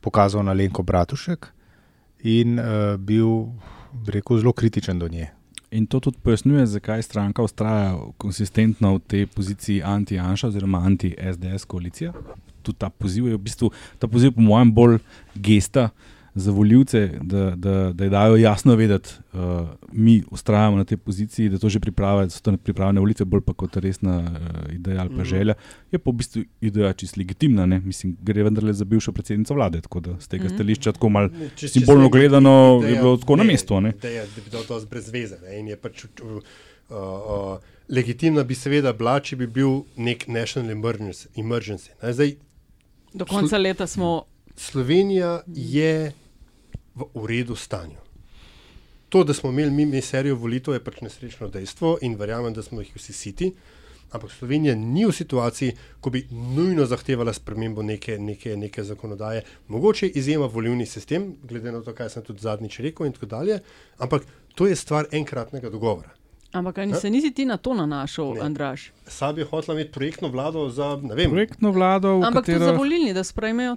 [0.00, 1.50] pokazal na Lenko Bratušek
[2.22, 3.50] in uh, bil,
[3.92, 5.30] bi rekel, zelo kritičen do nje.
[5.70, 12.12] In to tudi pojasnjuje, zakaj stranka ustraja konsistentno v tej poziciji anti-Anša oziroma anti-SDS koalicija.
[12.62, 14.98] Tudi ta poziv je v bistvu, ta poziv, po mojem, bolj
[15.34, 15.90] gesta
[16.36, 19.40] za voljivce, da, da, da dajo jasno vedeti, uh,
[19.90, 23.40] mi ustrajamo na tej poziciji, da to že pripravljajo, da so to pripravljene volitve, bolj
[23.40, 24.28] pa kot resna uh,
[24.70, 25.24] ideja ali pa Mhm.
[25.26, 25.54] želja.
[25.92, 27.80] Je pa v bistvu ideja čist legitimna, ne?
[27.80, 30.54] mislim, gre vendarle za bivšo predsednico vlade, tako da z tega Mhm.
[30.54, 33.80] stališča tako če- če simbolno se- gledano je ideja- bilo tako na ne, mestu.
[33.80, 33.90] ne.
[33.90, 35.36] Ideja, da bi bilo to brez veze.
[35.40, 35.58] Ne?
[35.58, 36.10] In je pač uh,
[36.90, 37.56] uh,
[37.88, 41.26] legitimna bi seveda bila, če bi bil nek national emergency.
[41.36, 42.12] emergency ne?
[42.12, 42.36] Zdaj,
[43.14, 44.22] Do konca leta smo
[44.56, 46.12] Slovenija je
[46.96, 48.02] v uredu stanju.
[49.08, 52.80] To, da smo imeli mi, serijo volitev, je pač nesrečno dejstvo in verjamem, da smo
[52.80, 53.52] jih vsi siti.
[54.10, 59.42] Ampak Slovenija ni v situaciji, ko bi nujno zahtevala spremembo neke, neke, neke zakonodaje.
[59.68, 63.58] Mogoče izjema volivni sistem, glede na to, kaj sem tudi zadnjič rekel, in tako dalje.
[63.98, 66.15] Ampak to je stvar enkratnega dogovora.
[66.52, 68.92] Ampak ali se nisi ti na to nanašal, Andraš?
[69.06, 72.58] Sabi je hotel imeti projektno vlado za, ne vem, Projektno vlado, Ampak katero...
[72.58, 73.76] tudi za volilni, da sprejmejo.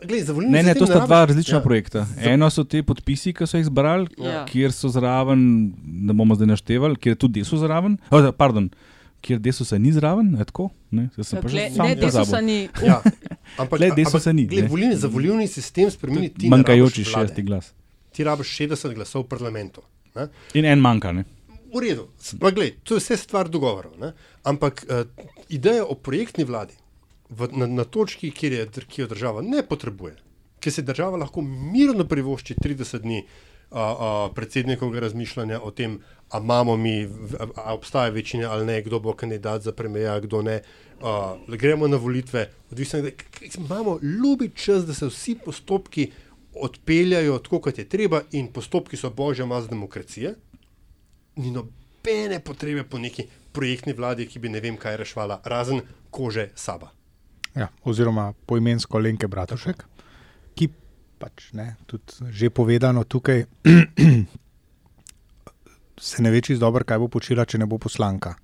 [0.00, 1.62] Glej, Ne, ne, to sta dva rabiš- različna ja.
[1.62, 2.06] projekta.
[2.18, 4.44] Eno so te podpisi, ki so jih zbrali, Ja.
[4.44, 7.98] kjer so zraven, ne bomo zdaj naštevali, kjer je tudi desu zraven.
[8.10, 8.70] Oh, pardon,
[9.20, 10.70] kjer desusa ni zraven, je tako?
[10.90, 11.94] Ne, Jaz sem pa že sam ne.
[11.94, 12.68] Desusa ni.
[12.82, 13.02] Ja,
[13.58, 14.46] ampak, Le desusa ni.
[14.46, 14.68] Gled, ne.
[14.68, 17.72] volilni, za volilni sistem spremeniti ti ne Manjkajoči šesti glas.
[18.12, 19.80] Ti rabiš 60 glasov v parlamentu.
[20.14, 20.28] Ne?
[20.54, 21.12] In en manjka.
[21.12, 21.24] Ne?
[21.74, 22.08] V redu,
[22.38, 23.96] gled, to je vse stvar dogovorov.
[23.98, 24.12] Ne?
[24.46, 25.02] Ampak uh,
[25.48, 26.76] ideja o projektni vladi
[27.30, 30.14] v, na, na točki, kjer je, ki jo država ne potrebuje,
[30.62, 35.98] ker se država lahko mirno privošči 30 dni uh, uh, predsednikovega razmišljanja o tem,
[36.30, 37.08] a imamo mi,
[37.38, 40.60] a, a obstaja večina ali ne, kdo bo kandidat za premija, kdo ne.
[41.02, 43.16] Uh, gremo na volitve, odvisno je,
[43.58, 46.10] imamo ljubi čas, da se vsi postopki
[46.54, 50.34] odpeljajo tako, kot je treba, in postopki so božja maz demokracije
[51.36, 56.50] ni nobene potrebe po neki projektni vladi, ki bi ne vem kaj reševala, razen kože
[56.54, 56.90] saba.
[57.54, 59.84] Ja, oziroma poimensko Lenke Bratušek,
[60.58, 60.68] ki
[61.18, 63.44] pač ne, tudi že povedano tukaj,
[66.08, 68.34] se ne ve čisto dobro, kaj bo počela, če ne bo poslanka.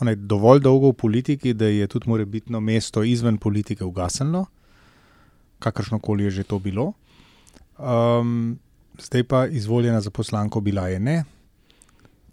[0.00, 4.46] Ona je dovolj dolgo v politiki, da je tudi morebitno mesto izven politike ugasnilo,
[5.58, 6.92] kakršno koli je že to bilo.
[7.78, 8.58] Um,
[8.98, 11.24] zdaj pa izvoljena za poslanko bila je ne.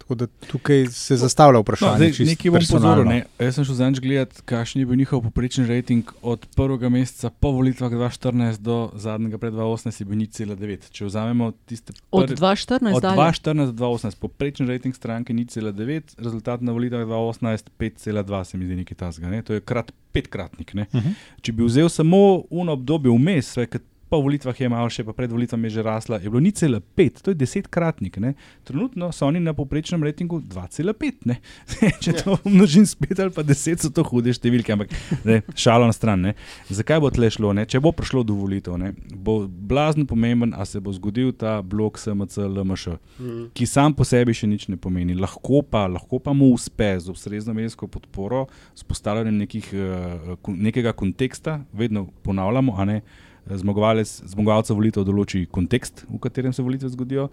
[0.06, 2.12] Tako da tukaj se zastavlja vprašanje.
[2.18, 3.04] No, nekaj bom pozoril.
[3.04, 3.24] Ne?
[3.42, 7.50] Jaz sem šel zadnjič gledati, kakšen je bil njihov poprečen rating od prvega meseca po
[7.50, 10.86] volitvah 2014 do zadnjega pred 2018, je bil 0,9.
[10.94, 13.18] Če vzamemo tiste Od 2014 od dalje?
[13.18, 18.76] 2014 do 2018, poprečen rating stranke 0,9, rezultat na volitvah 2018 5,2, se mi zdi
[18.76, 19.28] nekaj tasga.
[19.28, 19.42] Ne?
[19.42, 20.74] To je krat petkratnik.
[20.74, 20.86] Ne?
[20.94, 21.18] Mhm.
[21.42, 25.12] Če bi vzel samo uno obdobje vmes, sve, kad po volitvah je malo še, pa
[25.12, 26.80] pred volitvami je že rasla, je bilo 0,5,
[27.20, 28.16] to je desetkratnik.
[28.16, 28.34] Ne?
[28.64, 31.26] Trenutno so oni na povprečnem rejtingu 2,5.
[31.26, 31.36] ne.
[31.98, 35.92] Če to množim spet ali pa 10, so to hude številke, ampak ne, šalo na
[35.92, 36.22] stran.
[36.22, 36.34] Ne?
[36.70, 37.50] Zakaj bo tle šlo?
[37.52, 37.66] Ne?
[37.66, 38.92] Če bo prišlo do volitev, ne?
[39.12, 43.50] bo blazno pomemben, a se bo zgodil ta blok SMC LMŠ, Mhm.
[43.52, 45.14] ki sam po sebi še nič ne pomeni.
[45.14, 50.92] Lahko pa, lahko pa mu uspe z ustrezno medijsko podporo, s postavljanjem nekih, eh, nekega
[50.92, 53.00] konteksta, vedno ponavljamo, a ne.
[53.46, 57.28] Zmagovalec, zmagovalca volitev določi kontekst, v katerem se volitve zgodijo.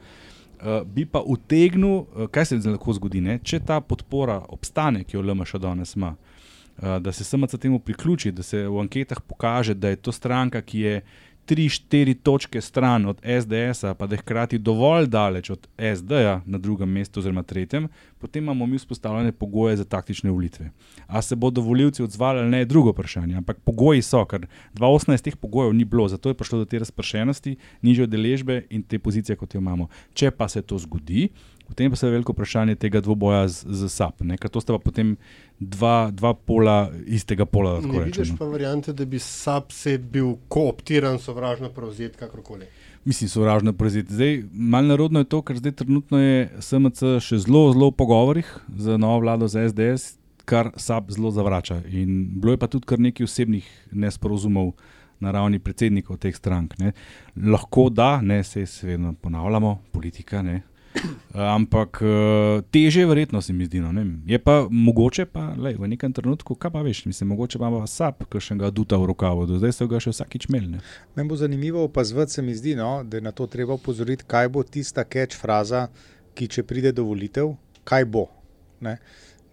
[0.64, 3.40] Uh, bi pa utegnil, uh, kaj se lahko zgodi, ne?
[3.44, 8.32] če ta podpora obstane, ki jo LMŠ danes ima, uh, da se SMC temu priključi,
[8.32, 13.06] da se v anketah pokaže, da je to stranka, ki je uh, 3-4 točke stran
[13.06, 17.88] od SDS-a, pa da je hkrati dovolj daleč od SD-ja na drugem mestu, oziroma tretjem,
[18.20, 20.72] potem imamo mi vzpostavljene pogoje za taktične volitve.
[21.08, 23.36] A se bodo volivci odzvali ali ne, je drugo vprašanje.
[23.36, 27.56] Ampak pogoji so, ker 2018 teh pogojev ni bilo, zato je prišlo do te razpršenosti,
[27.82, 29.90] nižje deležbe in te pozicije, kot jo imamo.
[30.14, 31.30] Če pa se to zgodi,
[31.74, 34.38] potem pa se je veliko vprašanje tega dvoboja z, z SAP, ne?
[34.38, 35.16] ker to sta pa potem
[35.58, 37.80] dva, dva pola istega pola.
[37.80, 38.38] Ne tako vidiš rečemo.
[38.38, 42.70] pa variante, da bi SAP se bil kooptiran, sovražno prevzet, kakorkoli.
[43.06, 44.14] Mislim, sovražno prevzeti.
[44.14, 48.54] Zdaj, malo narodno je to, ker zdaj trenutno je SMC še zelo, zelo v pogovorih
[48.78, 51.82] z novo vlado, z SDS, kar SAP zelo zavrača.
[51.90, 54.76] In bilo je pa tudi kar nekaj osebnih nesporazumov
[55.24, 56.78] na ravni predsednikov teh strank.
[56.80, 56.94] Ne.
[57.36, 60.42] Lahko da, ne se vedno ponavljamo, politika.
[60.42, 60.62] Ne.
[61.34, 63.80] Ampak eh, teže, verjetno se mi zdi.
[63.82, 63.90] No,
[64.26, 67.88] je pa mogoče, pa lej, v nekem trenutku, kaj pa veš, mislim, mogoče pa ima
[67.88, 70.76] SAP, ki še ga duta v rokavu, do zdaj so ga še vsakič imeli.
[70.76, 70.84] ne.
[71.16, 74.50] Meni bo zanimivo opazovati, se mi zdi, no, da je na to treba upozoriti, kaj
[74.54, 75.88] bo tista catch fraza,
[76.38, 78.28] ki če pride do volitev, kaj bo.
[78.82, 78.98] Ne?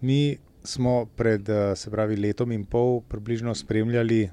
[0.01, 4.29] Mi smo pred eh, se pravi, letom in pol približno spremljali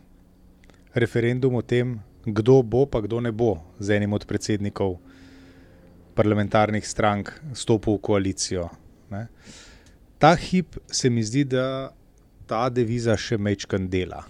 [0.94, 4.98] referendum o tem, kdo bo, pa kdo ne bo z enim od predsednikov
[6.18, 8.66] parlamentarnih strank stopil v koalicijo.
[9.14, 9.28] Ne?
[10.18, 11.92] Ta hip se mi zdi, da
[12.50, 14.24] ta deviza še mečkan dela.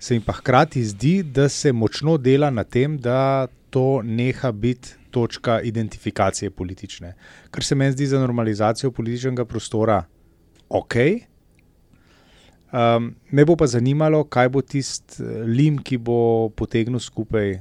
[0.00, 4.96] Se mi pa hkrati zdi, da se močno dela na tem, da to neha biti
[5.10, 7.14] točka identifikacije politične.
[7.50, 10.04] Kar se meni zdi za normalizacijo političnega prostora
[10.68, 10.94] ok.
[12.70, 17.56] Um, me bo pa zanimalo, kaj bo tisti eh, lim, ki bo potegnil skupaj,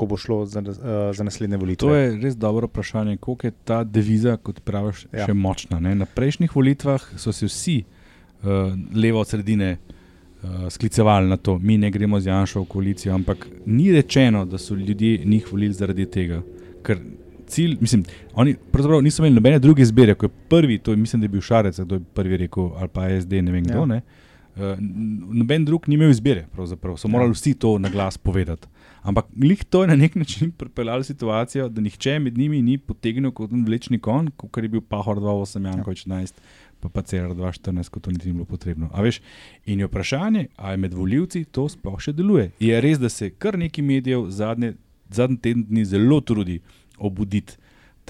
[0.00, 0.74] ko bo šlo za, uh,
[1.12, 1.88] za naslednje volitve.
[1.88, 5.26] To je res dobro vprašanje, koliko je ta deviza, kot praviš, Ja.
[5.28, 5.80] še močna.
[5.80, 5.94] Ne?
[5.94, 8.48] Na prejšnjih volitvah so se vsi uh,
[8.96, 13.44] levo od sredine uh, sklicevali na to, mi ne gremo z Janšo v koalicijo, ampak
[13.66, 16.40] ni rečeno, da so ljudje njih volili zaradi tega.
[16.82, 17.02] Ker
[17.50, 21.20] cilj, mislim, oni pravzaprav niso imeli nobene druge izbire, kot je prvi, to je, mislim,
[21.20, 23.84] da je bil Šarec, kdo je prvi rekel, ali pa SD, ne vem kdo.
[23.84, 23.86] Ja.
[23.86, 23.96] Ne?
[24.00, 24.29] Uh,
[24.78, 28.68] noben drug ni imel izbire, pravzaprav so morali vsi to na glas povedati.
[29.02, 33.32] Ampak lih to je na nek način pripeljalo situacijo, da nihče med njimi ni potegnil
[33.32, 36.34] kot en vlečni kon, kot je bil Pahor 2.8, Jankovič 11,
[36.80, 38.90] pa pa CR 2.14, kot to niti ni bilo potrebno.
[38.92, 39.20] A veš,
[39.66, 42.50] in je vprašanje, ali med voljivci to sploh še deluje.
[42.60, 44.74] Je res, da se kar nekaj medijev zadnje,
[45.10, 46.60] zadnji teden dni zelo trudi
[46.98, 47.56] obuditi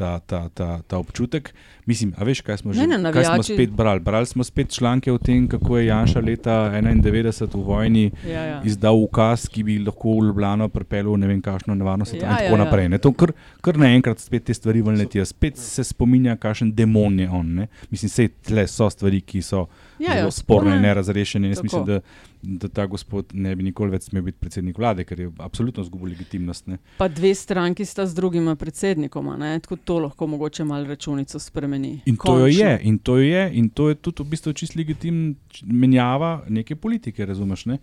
[0.00, 1.52] ta, ta, ta, ta občutek.
[1.86, 4.00] Mislim, a veš, kaj smo že Ne, ne, kaj smo spet brali?
[4.00, 8.60] Brali smo spet članke o tem, kako je Janša leta 91 v vojni Ja, ja.
[8.64, 12.46] izdal ukaz, ki bi lahko v Ljubljano pripeljal ne vem kakšno nevarno situacijo Ja, in
[12.46, 12.64] tako ja, ja.
[12.64, 12.88] naprej.
[12.88, 12.98] Ne.
[12.98, 17.54] To kar, kar naenkrat spet te stvari vrnetijo, spet se spominja, kakšen demon je on.
[17.60, 17.68] Ne.
[17.90, 19.66] Mislim, vse tle so stvari, ki so
[20.00, 21.48] Ja, ja, zelo sporne in nerazrešene.
[21.48, 22.00] Jaz mislim, da,
[22.42, 26.14] da ta gospod ne bi nikoli več smel biti predsednik vlade, ker je absolutno izgubil
[26.14, 26.70] legitimnost.
[26.72, 26.78] Ne.
[26.98, 29.52] Pa dve stranki sta z drugima predsednikoma, ne?
[29.60, 31.98] tako to lahko mogoče malo računico spremeni.
[32.08, 32.88] In to jo je, Končno.
[32.88, 37.26] in to jo je, in to je tudi v bistvu čist legitimna menjava neke politike,
[37.26, 37.66] razumeš?
[37.68, 37.78] Ne?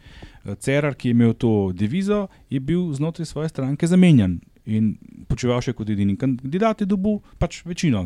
[0.60, 4.92] Cerar, ki je imel to devizo, je bil znotraj svoje stranke zamenjan in
[5.28, 8.04] počeval še kot edini kandidat, je dobil pač večino.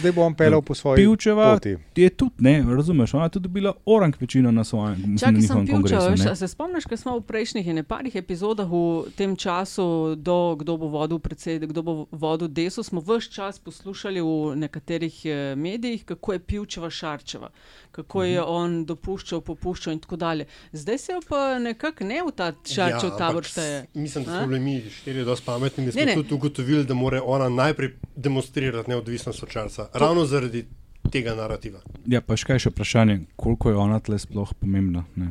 [0.00, 1.74] Zdaj bo on peljal po svoji Pivčeva poti.
[1.96, 5.72] je tudi, ne, razumeš, ona je tudi dobila orang večino na svojem mislim, na pivča,
[5.72, 6.10] kongresu.
[6.10, 10.78] veš, se spomniš, ko smo v prejšnjih ene parih epizodah v tem času, do, kdo
[10.78, 16.04] bo vodil predsednik, kdo bo vodil desu, smo vse čas poslušali v nekaterih eh, medijih,
[16.04, 17.50] kako je pivčeva šarčeva,
[17.98, 18.48] kako je Mhm.
[18.50, 20.46] on dopuščal, popuščal in tako dalje.
[20.72, 23.82] Zdaj se jo pa nekako ne v ta šarčev Ja, tabor ampak šteje.
[23.82, 24.36] s- Mislim, da A?
[24.36, 26.14] smo bili mi štiri dosti pametni in smo Ne, ne.
[26.16, 29.88] tudi ugotovili, da mora ona najprej demonstrirati neodvisnost od časa.
[29.94, 30.64] Ravno zaradi
[31.10, 31.80] tega narativa.
[32.06, 35.04] Ja, pa še kaj še vprašanje, koliko je ona tle sploh pomembna.
[35.16, 35.26] Uh,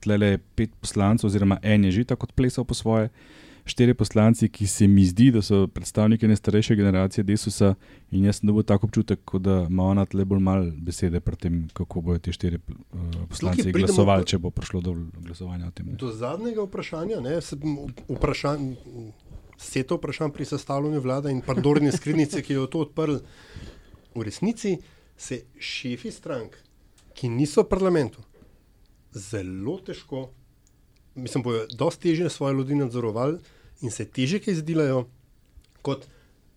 [0.00, 3.10] tle je pet poslancev, oziroma en je že tako plesal po svoje,
[3.64, 7.74] štiri poslanci, ki se mi zdi, da so predstavniki ene starejše generacije Desusa
[8.10, 11.68] in jaz sem dobil tako občutek, da ima ona tle bolj malo besede pri tem,
[11.72, 15.70] kako bodo ti štiri uh, poslanci pridemo glasovali, pa- če bo prišlo do glasovanja o
[15.70, 15.86] tem.
[15.86, 15.98] ne.
[16.00, 17.56] Do zadnjega vprašanja, ne, se,
[18.08, 18.72] vprašanj,
[19.60, 23.20] seto vprašanj pri sestavljanju vlade in pardorne skrinjice, ki jo to odprl.
[24.14, 24.78] V resnici
[25.16, 26.56] se šefi strank,
[27.14, 28.22] ki niso v parlamentu,
[29.12, 30.30] zelo težko,
[31.14, 33.38] mislim, bojo dosti težje svoje ljudi nadzorovali
[33.80, 35.06] in se težje kaj zdelajo
[35.82, 36.06] kot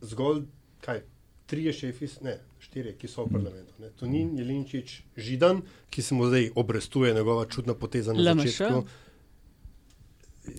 [0.02, 0.44] zgolj
[0.82, 1.02] kaj,
[1.46, 3.74] trije šefi, ne, štirje, ki so v parlamentu.
[3.80, 3.89] Ne.
[4.00, 8.44] To ni Jelinčič Židan, ki se mu zdaj obrestuje njegova čudna poteza na LMŠ?
[8.44, 8.84] začetku.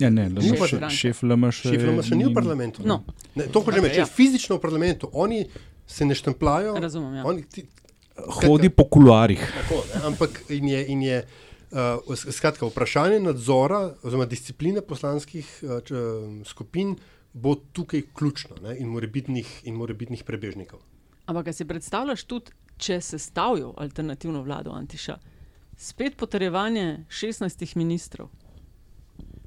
[0.01, 2.83] Ja, ne, LMŠ, pa- Šef- LMŠ Šef LMŠ ni v parlamentu.
[2.83, 2.89] ne.
[2.89, 3.05] No.
[3.35, 4.07] Ne, to hočem reči, ja.
[4.07, 5.45] fizično v parlamentu, oni
[5.87, 6.77] se ne štemplajo.
[6.81, 7.25] Razumem, ja.
[7.27, 7.67] Oni, ti,
[8.15, 9.41] Hodi po kuluarjih.
[9.43, 11.54] Tako, ne, ampak in je, in je uh,
[12.15, 15.95] skratka, vprašanje nadzora oziroma discipline poslanskih uh, č,
[16.47, 16.97] skupin
[17.35, 20.81] bo tukaj ključno ne, in morebitnih, in morebitnih prebežnikov.
[21.27, 25.17] Ampak, si predstavljaš tudi, če se stavijo alternativno vlado Antiša,
[25.77, 28.29] spet potrjevanje 16 ministrov.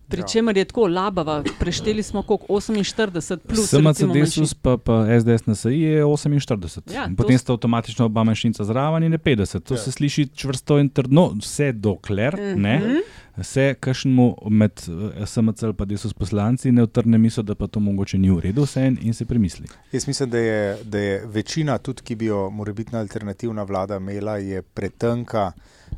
[0.07, 0.25] Pri Ja.
[0.25, 3.67] čemer je tako labava, prešteli smo koliko 48 plus.
[3.67, 6.79] SMC Desus pa, pa SDS NSI je 48.
[6.87, 9.59] Ja, In Potem sta avtomatično oba manjšinca zraven in je 50.
[9.59, 9.77] To Ja.
[9.77, 12.43] se sliši čvrsto in trdno, vse dokler Mhm.
[12.49, 12.61] mm -hmm.
[12.61, 13.01] ne,
[13.43, 14.71] se kakšnemu med
[15.13, 18.39] eh, SMC ali pa Desus poslanci ne utrne misel, da pa to mogoče ni v
[18.39, 19.65] redu vse in se premisli.
[19.91, 24.37] Jaz mislim, da je, da je večina, tudi ki bi jo morebitna alternativna vlada imela,
[24.37, 25.51] je pretenka,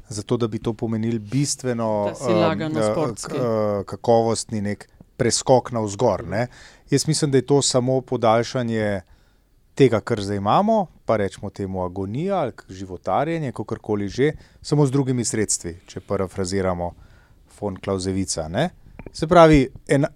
[0.10, 3.38] zato da bi to pomenil bistveno eh, sportski.
[3.38, 6.28] eh, kakovostni nek preskok na vzgor.
[6.28, 6.48] Ne?
[6.90, 9.02] Jaz mislim, da je to samo podaljšanje
[9.76, 15.26] tega, kar zdaj imamo, pa rečemo temu agonija ali životarjenje, kakorkoli že, samo z drugimi
[15.26, 16.92] sredstvi, če parafraziramo
[17.60, 18.48] von Klausevica.
[18.48, 18.70] Ne?
[19.14, 20.08] Se pravi, ena,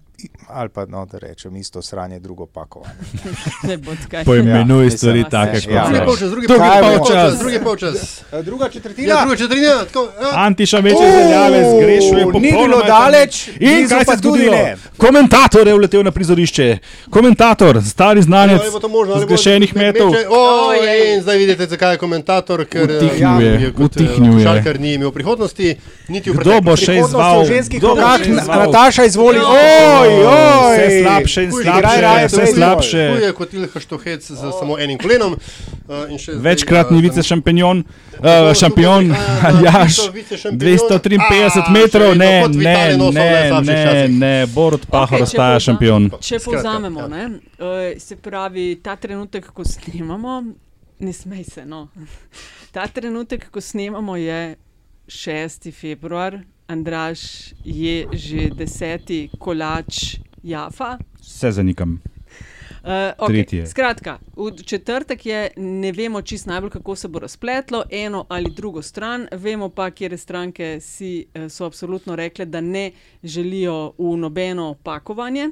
[0.48, 2.94] ali pa no, da rečem isto sranje, drugo pakovanje.
[3.62, 4.24] Ne bo tkaj.
[4.24, 5.98] Poimenuj Ja, stvari take, ja, kot ja.
[5.98, 6.04] so.
[6.04, 7.38] polčas, drugi polčas.
[7.38, 8.22] drugi polčas.
[8.32, 9.08] Eh, Druga četrtina.
[9.08, 9.84] Ja, druga četrtina.
[9.84, 10.30] Tako, ja.
[10.36, 14.52] Antiša meče zeljave, zgrešuje Ni bilo daleč, In kaj se pa je tudi zgodilo?
[14.54, 14.76] ne.
[14.98, 16.78] Komentator je vletel na prizorišče.
[17.10, 18.60] Komentator, stari znanec
[19.18, 20.10] zgrešenih me- metov.
[20.10, 20.72] meče- O,
[21.06, 24.44] in zdaj vidite, zakaj je komentator, ker eh, Utihnil je, eh, utihnil je.
[24.44, 25.76] košarkar ni imel prihodnosti,
[26.08, 26.80] niti v Kdo bo preteklosti.
[26.80, 27.40] še Prihodnost izval?
[27.40, 28.58] v ženskih Kdo bo še izval?
[28.60, 29.38] Nataša, izvoli.
[29.40, 30.76] Oj, oj.
[30.76, 33.04] Vse slabše in slabše, igraj raje vse slabše.
[33.16, 35.36] Huje kot Ilha Štohec z samo enim kolenom.
[36.10, 37.84] in še zdaj, Večkratni eh, vice šampion,
[38.18, 39.10] uh, šampion
[39.48, 40.60] Aljaš, vicešampion.
[40.60, 46.10] 253 A, metrov, ne, ne, ne, ne, ne, Borut Pahor če ostaja šampion.
[46.20, 47.26] Če povzamemo, ne,
[47.58, 50.40] uh, se pravi, ta trenutek, ko snemamo,
[51.04, 51.66] ne smej se.
[51.68, 51.88] No.
[52.74, 54.56] Ta trenutek, ko snemamo, je
[55.06, 55.70] 6.
[55.70, 60.98] februar, Andraš je že deseti kolač Jafa.
[61.20, 62.00] Vse zanikam.
[62.84, 63.14] Uh, je.
[63.18, 63.66] okay.
[63.66, 68.82] Skratka, v četrtek je, ne vemo čist najbolj, kako se bo razpletlo, eno ali drugo
[68.82, 69.28] stran.
[69.32, 75.48] Vemo pa, kje stranke si, eh, so absolutno rekle, da ne želijo v nobeno pakovanje.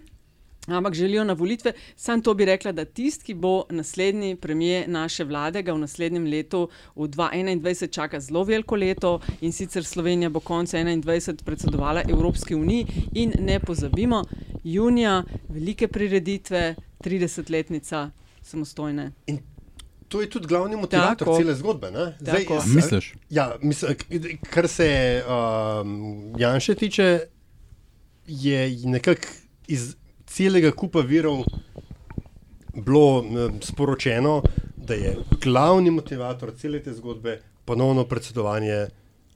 [0.66, 1.72] Ampak želijo na volitve.
[1.96, 6.24] Sam to bi rekla, da tisti, ki bo naslednji premijer naše vlade, ga v naslednjem
[6.24, 6.60] letu,
[6.94, 12.86] v 2021, čaka zelo veliko leto in sicer Slovenija bo konec 2021 predsedovala Evropski uniji.
[13.12, 14.22] In ne pozabimo,
[14.64, 18.10] junija, velike prireditve, 30-letnica
[18.42, 19.12] samostojne.
[19.26, 19.38] In
[20.08, 21.38] to je tudi glavni motivator Tako.
[21.38, 21.90] cele zgodbe.
[21.90, 22.14] ne?
[22.20, 22.46] Zdaj.
[22.50, 23.14] A misliš?
[23.30, 24.04] Ja, mislim, k-
[24.50, 27.20] kar se um, Janša tiče,
[28.26, 29.26] je nekako
[29.68, 29.96] iz
[30.32, 31.44] celega kupa virov
[32.74, 34.42] bilo um, sporočeno,
[34.76, 38.86] da je glavni motivator cele te zgodbe ponovno predsedovanje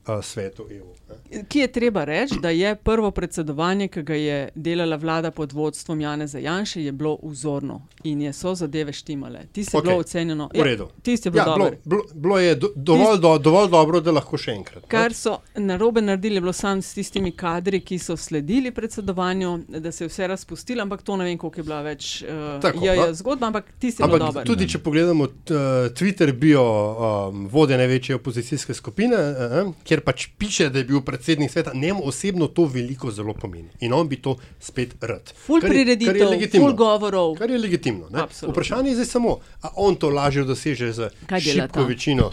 [0.07, 0.85] uh, svetu EU.
[1.31, 1.43] ne.
[1.47, 6.01] Ki je treba reči, da je prvo predsedovanje, ki ga je delala vlada pod vodstvom
[6.01, 9.39] Janeza Janša, je bilo vzorno in je so zadeve štimale.
[9.51, 10.49] Tisto je Okej, bilo ocenjeno.
[10.55, 10.87] V redu.
[11.01, 11.63] Tisto je bilo ja, dobro.
[11.63, 14.83] bilo, bilo, bilo je do, dovolj, do, dovolj dobro, da lahko še enkrat.
[14.83, 14.89] ne.
[14.89, 19.91] Kar so narobe naredili, je bilo samo s tistimi kadri, ki so sledili predsedovanju, da
[19.91, 22.95] se je vse razpustilo, ampak to ne vem, koliko je bila več uh, Tako, je,
[22.95, 23.05] no.
[23.05, 24.47] je zgodba, ampak tisti je bil Ampak dober.
[24.47, 30.69] tudi, če pogledamo uh, Twitter bio um, vodje največje opozicijske skupine, uh, kjer pač piše,
[30.69, 33.69] da je bil predsednik sveta, njemu osebno to veliko zelo pomeni.
[33.79, 35.33] In on bi to spet rad.
[35.35, 36.67] Ful Kar je- kar je prireditev, legitimno.
[36.67, 37.35] ful govorov.
[37.35, 38.05] Kar je legitimno.
[38.43, 39.29] Vprašanje je zdaj samo,
[39.61, 41.09] ali on to lažje doseže z
[41.41, 42.31] šibko večino.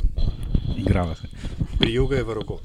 [0.77, 1.29] Igrava se.
[1.79, 2.59] Prijel ga je v roko.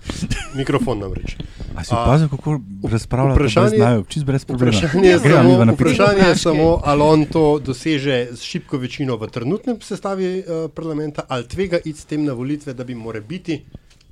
[0.56, 1.36] Mikrofon namreč.
[1.76, 4.72] A si opazil, kako razpravlja vprašanje- čist brez problema.
[4.72, 9.78] Vprašanje je samo, vprašanje je samo, ali on to doseže z šibko večino v trenutnem
[9.82, 13.62] sestavi uh, parlamenta, ali tvega iti s tem na volitve, da bi more biti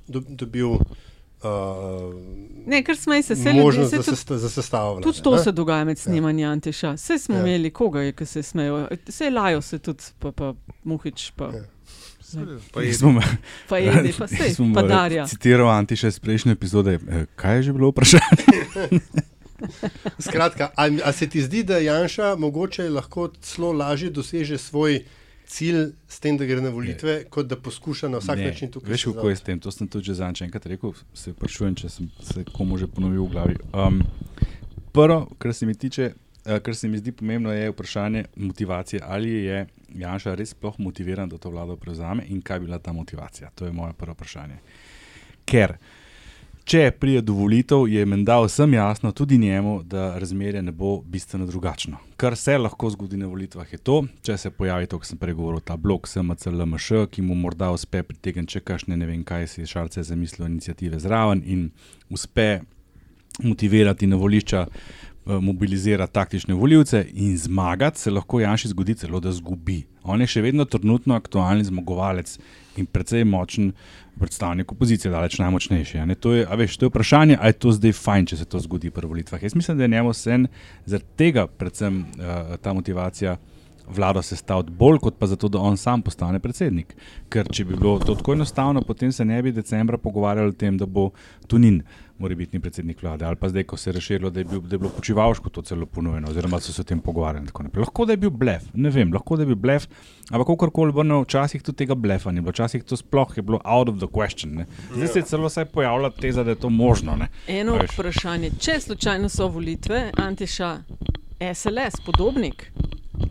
[0.08, 0.80] dobil uh,
[2.66, 4.38] Ne, kar smej se, se možnost se za, tudi.
[4.38, 5.02] za sestavo vlade.
[5.02, 5.38] Tudi to ne?
[5.38, 6.92] se dogaja med snemanjem Antiša.
[6.92, 7.40] Vse smo Ja.
[7.40, 7.46] ja.
[7.46, 8.88] imeli, koga je, ki se smejo.
[9.06, 11.30] Vse lajo se tudi, pa, pa Muhič.
[11.32, 11.44] Pa.
[11.46, 11.62] Ja.
[12.72, 13.22] Pa Jaz bom-
[13.68, 15.26] Pa Edi, pa sej, jaz bom, pa eh, Darja.
[15.26, 16.98] Citiral Antiša iz prejšnje epizode.
[17.02, 18.44] eh, Kaj je že bilo vprašanje?
[20.20, 25.04] Skratka, ali, ali se ti zdi, da Janša mogoče lahko celo lažje doseže svoj
[25.48, 28.92] cilj s tem, da gre na volitve, kot da poskuša na vsak Ne, način tukaj
[28.92, 29.60] Veš, kako je s tem?
[29.60, 33.24] To sem tudi že zadnjič enkrat rekel, se sprašujem, če sem se komu že ponovil
[33.24, 33.56] v glavi.
[33.72, 34.02] Um,
[34.92, 39.00] prvo, kar se mi tiče, uh, kar se mi zdi pomembno, je vprašanje motivacije.
[39.04, 42.92] Ali je Janša res sploh motiviran, da to vlado prevzame in kaj bi bila ta
[42.92, 43.50] motivacija?
[43.54, 44.60] To je moje prvo vprašanje.
[45.48, 45.78] Ker,
[46.68, 51.46] če pride do volitev, je menda vsem jasno, tudi njemu, da razmerje ne bo bistveno
[51.48, 51.96] drugačno.
[52.20, 55.38] Kar se lahko zgodi na volitvah, je to, če se pojavi to, kar sem prej
[55.38, 59.48] govoril, ta blok SMC, LMŠ, ki mu morda uspe pritegniti še kakšne, ne vem, kaj
[59.54, 61.70] si šarce zamislil, inicijative zraven in
[62.12, 62.50] uspe
[63.40, 69.32] motivirati na volišča, eh, mobilizirati taktične voljivce in zmagati, se lahko Janši zgodi celo, da
[69.32, 69.86] zgubi.
[70.04, 72.36] On je še vedno trenutno aktualni zmagovalec
[72.78, 73.72] in precej močen
[74.18, 75.98] predstavnik opozicije, daleč najmočnejši.
[76.20, 78.90] To je, veš, to je vprašanje, ali je to zdaj fajn, če se to zgodi
[78.90, 79.42] pri volitvah.
[79.42, 80.48] Jaz mislim, da je njemu sen
[80.86, 83.36] zaradi tega, predvsem uh, ta motivacija.
[83.88, 86.90] Vlado sestaviti bolj kot pa zato, da on sam postane predsednik.
[87.32, 90.76] Ker če bi bilo to tako enostavno, potem se ne bi decembra pogovarjali o tem,
[90.76, 91.06] da bo
[91.48, 91.78] Tunin
[92.18, 93.24] morebitni predsednik vlade.
[93.24, 95.62] Ali pa zdaj, ko se je razširilo, da je, bil, da je bilo počivalško to
[95.62, 97.46] celo ponujeno, oziroma so se o tem pogovarjali.
[97.76, 99.86] Lahko da je bil blef, ne vem, lahko da je bil blef,
[100.30, 103.88] ampak kakorkoli vrnil, včasih tudi tega blefa ni bilo, včasih to sploh je bilo out
[103.88, 104.54] of the question.
[104.58, 104.66] Ne.
[104.94, 107.16] Zdaj se je celo vsaj pojavila teza, da je to možno.
[107.16, 107.28] Ne.
[107.48, 107.92] Eno veš.
[107.94, 110.76] vprašanje, če slučajno so volitve, Antiša,
[111.54, 112.72] SLS, podobnik.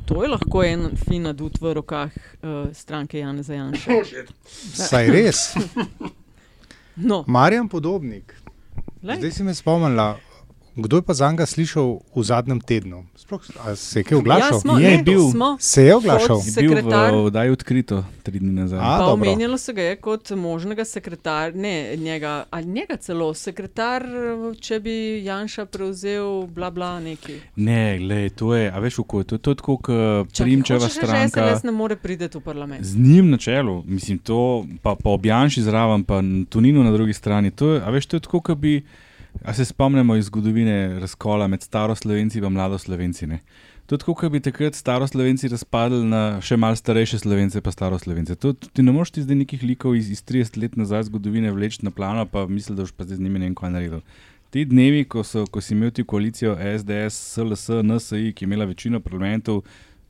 [0.06, 3.91] To je lahko en fin adut v rokah uh, stranke Janeza Janša.
[4.88, 5.43] Saj res.
[6.97, 7.23] No.
[7.28, 8.34] Marjan Podobnik.
[9.01, 9.17] Glej.
[9.17, 10.17] Zdaj si me spomnila,
[10.78, 13.06] kdo je pa za njega slišal v zadnjem tednu?
[13.16, 14.54] Sploh, a se je kaj oglašal?
[14.54, 15.32] Ja, smo, Je ne, bil.
[15.32, 15.58] smo.
[15.60, 16.40] Se je oglašal?
[16.46, 18.80] Je bil v oddaji odkrito tri dni nazaj.
[18.80, 24.06] A, omenjalo se ga je kot možnega sekretarja, ne njega, ali njega celo, sekretar,
[24.60, 27.40] če bi Janša prevzel, bla bla neki.
[27.56, 30.96] Ne, glej, to je, a veš, kako je to, to je tako, kot Primčeva reči,
[30.96, 31.50] stranka.
[31.54, 32.86] SLS ne more priti v parlament.
[32.86, 37.52] Z njim na čelu, mislim, to, pa, pa objanši zraven, pa Tuninu na drugi strani.
[37.52, 38.84] To je, a veš, to je tako, kot bi,
[39.44, 43.27] a se spomnimo iz zgodovine razkola med staroslovenci in mladoslovenci.
[43.27, 43.40] Ne?
[43.88, 48.35] Tako, kot bi takrat staroslovenci razpadli na še malce starejše slovence, pa staroslovence.
[48.35, 51.85] To, ti ne moreš ti zdaj nekih likov iz, iz 30 let nazaj zgodovine vleči
[51.88, 54.02] na plano, pa misli, da boš pa zdaj z njimi ne vem kaj naredil.
[54.52, 58.67] Ti dnevi, ko, so, ko si imel ti koalicijo SDS, SLS, NSI, ki je imela
[58.67, 59.63] večino parlamentov,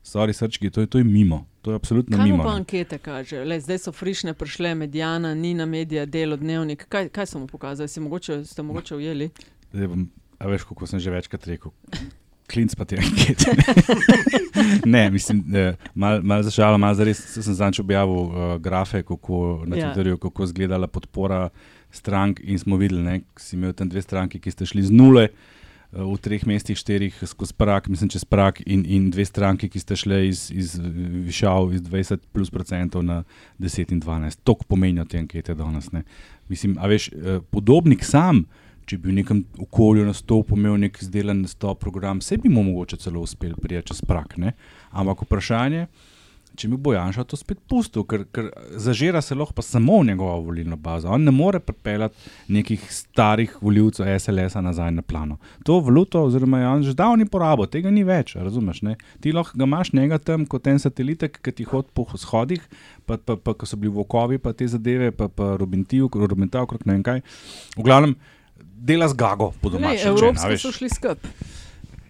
[0.07, 1.45] sorry, srčki, to je, to je mimo.
[1.61, 2.43] To je absolutno Kaj mimo.
[2.43, 2.55] pa ne.
[2.55, 3.43] ankete kaže?
[3.45, 6.85] Le, zdaj so frišne prišle, medijana, Nina, medija, delo, dnevnik.
[6.89, 7.89] Kaj, kaj so mu pokazali?
[7.89, 9.29] Si mogoče, ste mogoče ujeli?
[9.73, 10.07] Zdaj bom,
[10.39, 11.71] a veš, kako sem že večkrat rekel.
[12.47, 13.51] klinc pa te ankete.
[14.95, 15.43] ne, mislim,
[15.93, 17.19] malo mal za šalo, malo za res.
[17.35, 19.91] Sem zadnjič objavil uh, grafe, kako na Ja.
[19.91, 21.49] Twitterju, kako je izgledala podpora
[21.91, 25.23] strank in smo videli, da si imel tam dve stranki, ki ste šli z nule.
[25.23, 25.56] uh,
[25.91, 29.95] V treh mestih, štirih skozi prak, mislim, čez prak, in, in dve stranki, ki ste
[29.95, 30.75] šli iz, iz
[31.23, 33.21] višav, iz 20 plus procentov na
[33.63, 34.43] 10 in 12.
[34.43, 35.87] To pomenijo te ankete danes.
[35.95, 36.03] Ne.
[36.51, 38.43] Mislim, a veš, eh, podobnik sam,
[38.87, 42.99] če bi v nekem okolju nastopil, imel nek izdelan nastop, program, vse bi mu mogoče
[43.03, 44.37] celo uspel prijeti čez prak.
[44.43, 44.53] Ne.
[44.91, 45.87] Ampak vprašanje,
[46.57, 48.49] če mi bo Janša to spet pustil, ker, ker
[48.81, 51.09] zažira se lahko samo v njegovo volilno bazo.
[51.13, 55.37] On ne more pripeljati nekih starih voljivcev SLS-a nazaj na plano.
[55.67, 58.81] To valuto, oziroma je on že davni porabo, tega ni več, razumeš?
[58.87, 58.95] Ne?
[59.21, 62.63] Ti lahko ga imaš njega tam kot en satelitek, ki ti hodi po shodih,
[63.05, 66.87] pa, pa, pa ko so bili vokovi, pa te zadeve, pa, pa Robintiv, Robintav, okrog
[66.89, 67.23] ne vem kaj.
[67.77, 68.17] V glavnem,
[68.57, 70.11] dela z gago, po Lej, domačem.
[70.15, 71.31] Evropski so šli skup.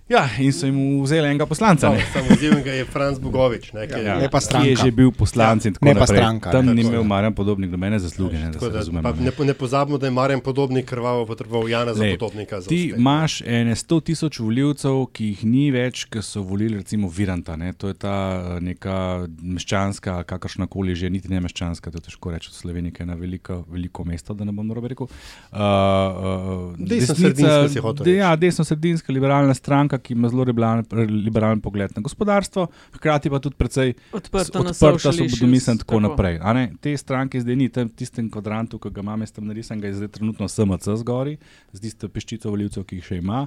[0.09, 1.89] Ja, in so jim vzeli enega poslanca.
[1.89, 1.99] ne.
[2.13, 3.73] Samo odziven ga je Franz Bogovič.
[3.73, 4.67] Ne, ki je- Ja, Ne pa Ki stranka.
[4.67, 6.17] je že bil poslanec in tako Ne naprej.
[6.17, 7.03] stranka, Tam ni imel ja.
[7.03, 9.03] Marjan podobnik nobene zasluge, ne, da da, razumemo.
[9.03, 9.31] pa ne.
[9.45, 12.61] ne, pozabimo, da je Marjan Podobnik krvavo potreboval Jana za podobnika.
[12.61, 12.99] Za Ti uspeh.
[12.99, 17.55] imaš ene 100 tisoč voljivcev, ki jih ni več, ki so volili recimo Viranta.
[17.55, 17.73] Ne?
[17.73, 18.15] To je ta
[18.47, 23.03] eh, neka meščanska, kakršna koli že, niti ne meščanska, to je težko reči ki je
[23.03, 25.07] ena veliko, veliko mesto, da ne bom narobe rekel.
[25.51, 28.19] Uh, uh, Desnosredinska si hotel de, reči.
[28.19, 30.85] ja, desno-sredinska liberalna stranka, ki ima zelo liberalen,
[31.25, 32.67] liberalen pogled na gospodarstvo,
[32.97, 36.09] hkrati pa tudi precej odprta, issues, svobodomisen in tako tako.
[36.09, 36.39] naprej.
[36.81, 39.91] Te stranke zdaj ni tam v tistem kvadrantu, ki ga imam, jaz tam narisan, ga
[39.91, 41.37] je zdaj trenutno SMC zgori,
[41.73, 43.45] z tisto peščico voljivcev, ki jih še ima.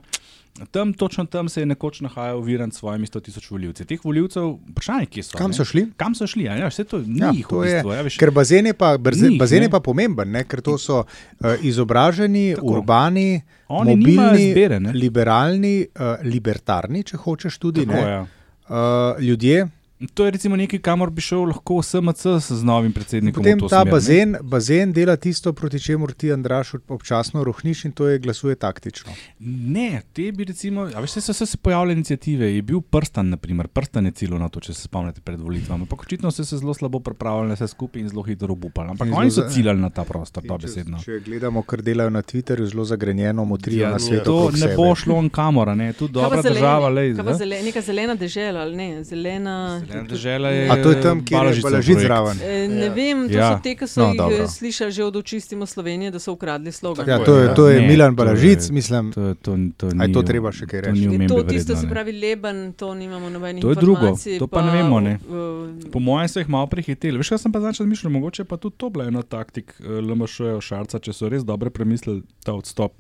[0.70, 3.84] Tam, točno tam se je nekoč nahajal Virant s svojimi 100 tisoč voljivci.
[3.84, 5.38] Teh voljivcev, vprašanje, kje so.
[5.38, 5.56] Kam ne?
[5.56, 5.86] so šli?
[5.96, 6.48] Kam so šli?
[6.48, 7.92] a Ja, vse to ni Ja, jih to v je, bistvu.
[7.92, 9.72] Ja, veš, ker bazen je pa, brze, Ni jih, bazen je ne.
[9.72, 10.44] pa pomemben, ne?
[10.44, 12.66] ker to so uh, izobraženi, Tako.
[12.66, 14.92] Urbani, Oni mobilni, izbire, ne.
[14.92, 18.20] liberalni, uh, libertarni, če hočeš tudi, Tako, ne, ja.
[18.68, 19.68] uh, ljudje.
[20.06, 23.42] To je recimo nekaj, kamor bi šel lahko SMC z novim predsednikom.
[23.42, 23.90] Potem ta smer, ne.
[23.90, 29.12] bazen, bazen dela tisto, proti čemur ti, Andraš, občasno rohniš in to je glasuje taktično.
[29.40, 34.06] Ne, te bi recimo, a veš, so se pojavile inicijative, je bil prstan, naprimer, prstan
[34.06, 37.00] je cilil na to, če se spomnite pred volitvami, ampak očitno so se zelo slabo
[37.00, 38.90] pripravljali vse skupaj in zelo hitro obupali.
[38.90, 40.98] Ampak In oni so ciljali na ta prostor, to Če, besedno.
[40.98, 44.24] če gledamo, kar delajo na Twitterju, zelo zagrenjeno motrijo Ja, na svetu.
[44.24, 44.76] to ne sebe.
[44.76, 46.56] bo šlo on kamora, ne, pa dobra zeleni?
[46.56, 47.38] država, lej, Kaj pa zdaj.
[47.38, 49.04] zele, neka zelena dežela ali ne?
[49.04, 52.00] Zelena, Zelena dežela je- A to je tam, kjer je projekt.
[52.00, 52.36] zraven.
[52.38, 52.92] E, ne Ja.
[52.92, 53.48] vem, to Ja.
[53.48, 54.36] so te, ki so No, jih dobro.
[54.36, 54.48] dobro.
[54.48, 57.04] slišali že od očistimo Slovenije, da so ukradli slogan.
[57.04, 57.54] Ja, to je, ja.
[57.54, 59.12] to je Ne, Milan to je- Balažic, mislim.
[59.12, 61.06] To, to, to, A je ni, to treba še kaj to reči?
[61.06, 61.90] omembe to tisto, vredno, se ne.
[61.90, 64.06] pravi Leben, to nimamo nobenih To je drugo,
[64.38, 65.18] to pa ne vemo, ne.
[65.22, 67.16] uh, Po mojem so jih malo prehiteli.
[67.16, 70.60] Veš, kaj sem pa začel razmišljati, mogoče pa tudi to bila ena taktik eh, LMŠ-ja,
[70.60, 72.92] Šarca, če so res dobro premislili ta odstop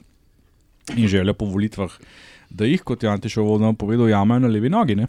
[0.90, 1.90] in željo po volitvah,
[2.50, 4.96] da jih, kot je Antišov vodno povedal, jamajo na levi nogi.
[4.96, 5.06] Ne?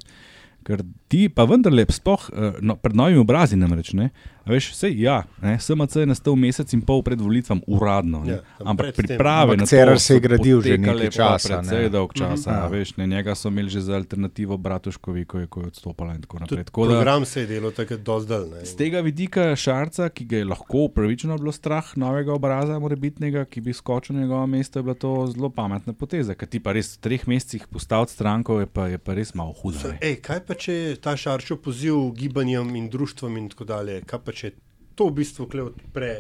[0.62, 4.10] Ker ti pa vendarle, sploh eh, no, pred novimi obrazi, namreč, ne,
[4.42, 8.22] a veš, vse ja, ne, SMC je nastal mesec in pol pred volitvami, uradno.
[8.22, 11.90] Ne, Ja, ampak priprave na to Cerar se je gradil že nekaj časa, Precej ne.
[11.92, 12.58] dolg časa, Mhm.
[12.58, 16.16] a veš, ne, njega so imeli že za alternativo Bratuškovi, ko je, ko je odstopala
[16.16, 16.64] in tako naprej.
[16.64, 18.48] Tako da- program se je delal takrat dozdal.
[18.50, 18.64] ne.
[18.64, 23.62] Z tega vidika Šarca, ki ga je lahko upravičeno bilo strah novega obraza, morebitnega, ki
[23.62, 26.34] bi skočil na njegovo mesto, je bila to zelo pametna poteza.
[26.34, 29.54] Ker ti pa res v treh mesecih postaviti stranko, je pa, je pa res malo
[29.54, 29.78] hudo.
[30.00, 34.02] Ej, kaj pa če je ta šarčo poziv gibanjem in društvom in tako dalje?
[34.04, 34.52] Kaj pa če
[34.96, 36.12] to v bistvu odpre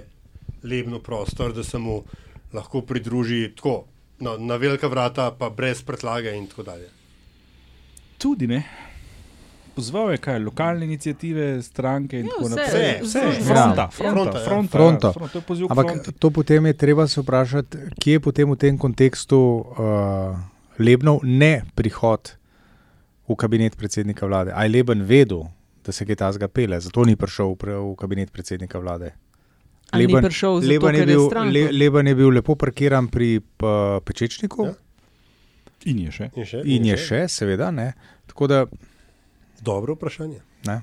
[0.63, 2.01] lebno prostor, da se mu
[2.51, 3.83] lahko pridruži tako
[4.19, 6.89] na, na velika vrata, pa brez pretlage in tako dalje?
[8.17, 8.63] Tudi ne.
[9.71, 12.67] Pozval je kaj, lokalne inicijative, stranke in Ja, tako naprej.
[12.67, 13.41] vse, Vse, vse.
[13.43, 13.87] fronta, Ja.
[13.89, 14.45] fronta, Fronta, ja.
[14.45, 15.07] fronta, Fronto.
[15.07, 16.11] ja, fronta, poziv k Ampak fronti.
[16.13, 20.35] to potem je treba se vprašati, kje je potem v tem kontekstu uh,
[20.77, 22.35] Lebnov ne prihod
[23.31, 24.51] v kabinet predsednika vlade.
[24.55, 25.43] Ali je Leben vedel,
[25.85, 29.13] da se kaj tazga pele, zato ni prišel v, kabinet predsednika vlade.
[29.91, 31.53] Ali ni prišel zato, Leben je je bil, stranko?
[31.53, 34.77] Le, Leben je bil lepo parkiran pri uh, Pečečniku Ja.
[35.89, 36.29] In je še.
[36.37, 37.71] In še, in je še, seveda.
[37.73, 37.93] Ne.
[38.29, 38.65] Tako da
[39.61, 40.39] Dobro vprašanje.
[40.65, 40.81] Ne.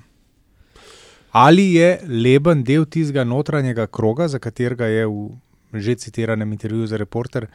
[1.31, 5.29] Ali je Leben del tistega notranjega kroga, za katerega je v
[5.73, 7.45] že citiranem intervjuju za reporter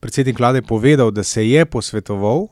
[0.00, 2.48] predsednik vlade povedal, da se je posvetoval,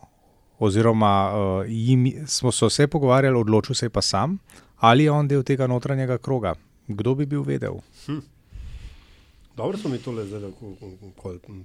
[0.58, 4.38] oziroma uh, jim, smo se vse pogovarjali, odločil se je pa sam,
[4.78, 6.54] ali je on del tega notranjega kroga.
[6.88, 7.74] Kdo bi bil vedel?
[8.06, 8.18] Hm.
[9.56, 10.40] Dobro smo mi tole zdaj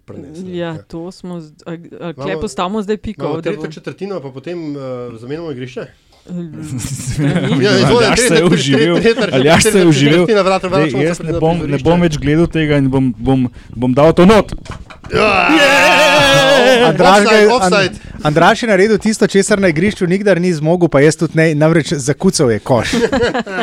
[0.05, 0.57] prenesli.
[0.57, 1.41] Ja, to smo,
[2.25, 3.21] Imamo- postavimo zdaj piko.
[3.21, 4.81] Imamo da bo- tretjo četrtino, pa potem uh,
[5.19, 5.85] zamenjamo igrišče.
[7.61, 9.79] Ja, izvoli, Aljaš se je tretja- tretja- Aljaš se je se
[10.97, 14.53] Jaz ne bom, ne bom več gledal tega in bom, bom, bom dal to not.
[15.13, 15.49] Ja!
[16.89, 17.95] Andraž, je- Offside, offside.
[18.13, 21.55] An- Andraž je naredil tisto, česar na igrišču nikdar ni zmogel, pa jaz tudi ne,
[21.55, 22.93] namreč zakucal je koš.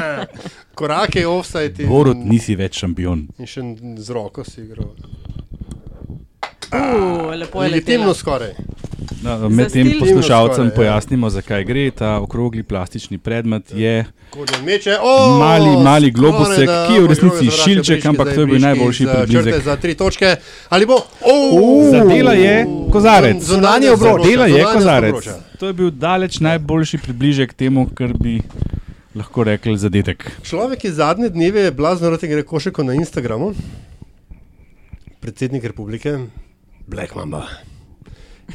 [0.74, 1.82] Korake, offside.
[1.82, 3.26] in- Borut, nisi več šampion.
[3.38, 3.62] In še
[3.98, 4.92] z roko si igral.
[6.70, 8.52] Uh, lepo je Legitimno skoraj.
[9.20, 10.74] No, med tem poslušalcem Skoraj, ja.
[10.76, 11.90] pojasnimo, zakaj gre.
[11.90, 14.96] Ta okrogli plastični predmet je Korjan meče.
[15.02, 19.06] O, mali, mali globusek, da ki je v resnici šilček, ampak to je bil najboljši
[19.06, 19.62] približek.
[19.64, 20.36] Za tri točke.
[20.68, 21.00] Ali bo?
[21.20, 23.42] Oh, Zadela je kozarec.
[23.44, 25.28] Zunanje Zunanje obroča, Dela je kozarec.
[25.58, 28.40] To je bil daleč najboljši približek temu, kar bi
[29.14, 30.30] lahko rekli zadetek.
[30.42, 33.52] Človek je zadnje dneve blazno rad igra košarko na Instagramu.
[35.20, 36.18] Predsednik republike,
[36.86, 37.44] Black Mamba,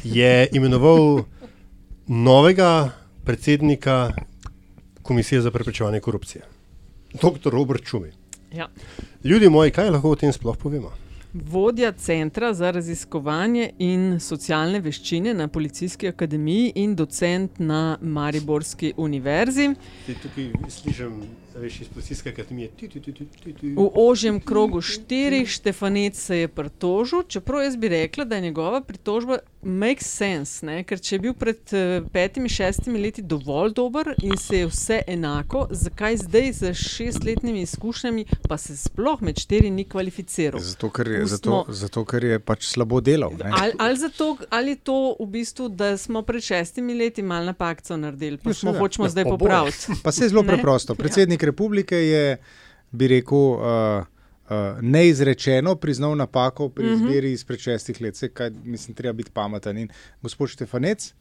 [0.04, 1.22] je imenoval
[2.06, 2.90] novega
[3.24, 4.12] predsednika
[5.02, 6.42] Komisije za preprečevanje korupcije,
[7.12, 7.50] dr.
[7.50, 8.10] Robert Čumi.
[8.52, 8.68] Ja.
[9.24, 10.90] Ljudje moji, kaj lahko o tem sploh povemo?
[11.32, 19.74] Vodja Centra za raziskovanje in socialne veščine na Policijski akademiji in docent na Mariborski univerzi.
[20.04, 21.20] Zdaj tukaj slišim,
[21.56, 22.68] veš, iz policijske akademije.
[22.70, 23.66] Tu, tu, tu, tu, tu, tu.
[23.68, 28.80] V ožjem krogu štirih Štefanec se je pritožil, čeprav jaz bi rekla, da je njegova
[28.80, 30.84] pritožba makes sense, ne?
[30.84, 35.00] ker če je bil pred eh, petimi, šestimi leti dovolj dober in se je vse
[35.08, 40.60] enako, zakaj zdaj z šestletnimi izkušnjami pa se sploh med štiri ni kvalificiral?
[40.60, 43.30] Zato, ker je, Pustimo- zato, zato, ker je pač slabo delal.
[43.34, 43.50] ne.
[43.52, 47.96] Ali, ali, zato, ali je to v bistvu, da smo pred šestimi leti malo napakco
[47.96, 49.76] naredili, pa Ja, smo hočemo Ja, zdaj popraviti?
[50.02, 50.48] Pa se je zelo Ne?
[50.48, 50.94] preprosto.
[50.94, 52.36] Predsednik republike je,
[52.92, 53.60] bi rekel, uh,
[54.44, 56.94] uh, neizrečeno priznal napako pri Mhm.
[56.96, 58.16] izbiri izpred šestih let.
[58.16, 59.78] Se, kaj, mislim, treba biti pameten.
[59.78, 59.88] In
[60.22, 61.12] gospod Štefanec,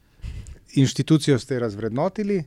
[0.73, 2.43] inštitucijo ste razvrednotili.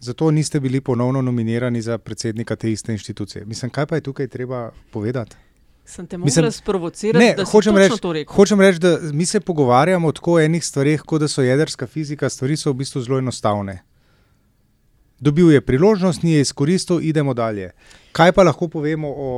[0.00, 3.44] Zato niste bili ponovno nominirani za predsednika te iste inštitucije.
[3.44, 4.60] Mislim, kaj pa je tukaj treba
[4.90, 5.36] povedati?
[5.84, 8.34] Sem te mogla sprovocirati, ne, da si hočem reči, to rekel.
[8.34, 12.28] hočem reči, da mi se pogovarjamo tako o enih stvareh, kot da so jedrska fizika,
[12.28, 13.78] stvari so v bistvu zelo enostavne.
[15.20, 17.70] Dobil je priložnost, ni je izkoristil, idemo dalje.
[18.12, 19.30] Kaj pa lahko povemo o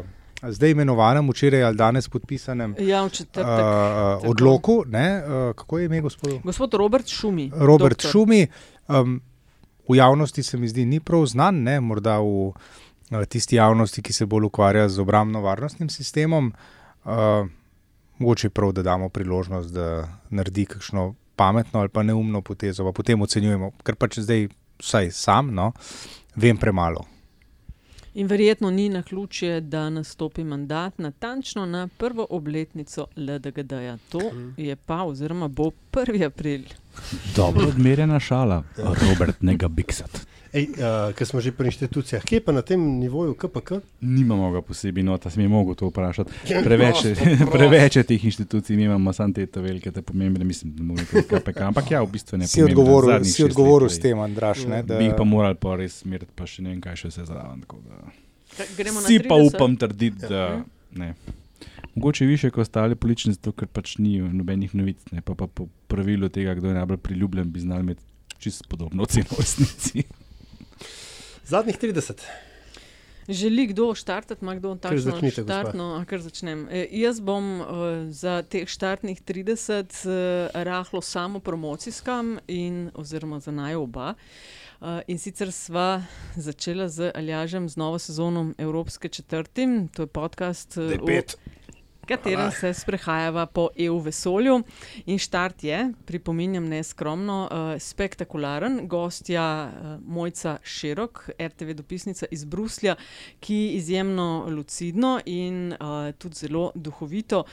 [0.00, 3.44] uh, zdaj imenovanem, včeraj ali danes podpisanem Ja, četrtek.
[3.44, 4.28] uh, Tako.
[4.28, 4.82] odloku?
[4.86, 6.40] Ne, uh, kako je ime gospodu?
[6.44, 7.50] Gospod Robert Šumi.
[7.54, 8.10] Robert doktor.
[8.10, 8.46] Šumi.
[8.88, 9.20] Um,
[9.88, 11.80] v javnosti se mi zdi ni prav znan, ne?
[11.80, 12.54] morda v uh,
[13.28, 16.52] tisti javnosti, ki se bolj ukvarja z obrambno-varnostnim sistemom.
[17.04, 17.46] Uh,
[18.18, 22.92] mogoče je prav, da damo priložnost, da naredi kakšno pametno ali pa neumno potezo, pa
[22.92, 24.48] potem ocenjujemo, ker pač zdaj,
[24.82, 25.72] vsaj sam, no,
[26.34, 27.06] vem premalo.
[28.14, 33.96] In verjetno ni na ključje, da nastopi mandat natančno na prvo obletnico LDGD-ja.
[34.08, 34.20] To
[34.56, 36.26] je pa, oziroma bo 1.
[36.26, 36.62] april.
[37.36, 40.20] Dobro odmerjena šala, Robert, ne ga biksati.
[40.52, 40.76] Ej, uh,
[41.16, 43.78] ker smo že pri inštitucijah, kje pa na tem nivoju KPK?
[44.02, 46.28] Nimamo ga posebej, no, ta sem jih mogel to vprašati.
[46.46, 47.46] Ja, Preveč, prosto.
[47.50, 51.60] preveč teh inštitucij, mi imamo samo te velike, te pomembne, mislim, da moramo biti KPK,
[51.62, 52.46] ampak ja, v bistvu ne.
[52.46, 55.96] Si odgovoril- si odgovoril s tem, Andraž, ne, da- Bi jih pa morali pa res
[55.98, 57.60] smeriti, pa še ne vem, kaj še vse zraven.
[57.60, 58.12] tako da-
[58.52, 59.48] na Vsi pa 30?
[59.48, 60.64] upam trditi, da Mhm.
[60.94, 61.14] ne.
[61.94, 65.66] Mogoče više kot ostale politične, zato ker pač ni nobenih novic, ne pa, pa po
[65.88, 68.02] pravilu tega, kdo je najbolj priljubljen, bi znali imeti
[68.38, 70.02] čisto podobno oceno v resnici.
[71.44, 72.24] Zadnjih 30.
[73.28, 75.42] Želi kdo štartati, ima kdo takšno začnite, gospa.
[75.42, 75.94] štartno?
[75.94, 76.66] A, kar začnem.
[76.70, 77.66] E, jaz bom uh,
[78.10, 84.14] za teh štartnih 30 uh, rahlo samo promocijskam in oziroma za naj oba.
[84.80, 86.02] Uh, in sicer sva
[86.36, 91.22] začela z Aljažem z novo sezono Evropske četrti, to je podcast, uh, v
[92.06, 94.62] katerem se sprehajava po EU vesolju.
[95.06, 98.88] In štart je, pripominjam neskromno, uh, spektakularen.
[98.88, 102.96] Gostja uh, Mojca Širok, RTV dopisnica iz Bruslja,
[103.40, 107.44] ki izjemno lucidno in uh, tudi zelo duhovito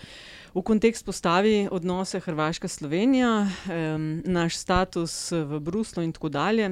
[0.53, 6.69] v kontekst postavi odnose Hrvaška-Slovenija, um, naš status v Bruslu in tako dalje.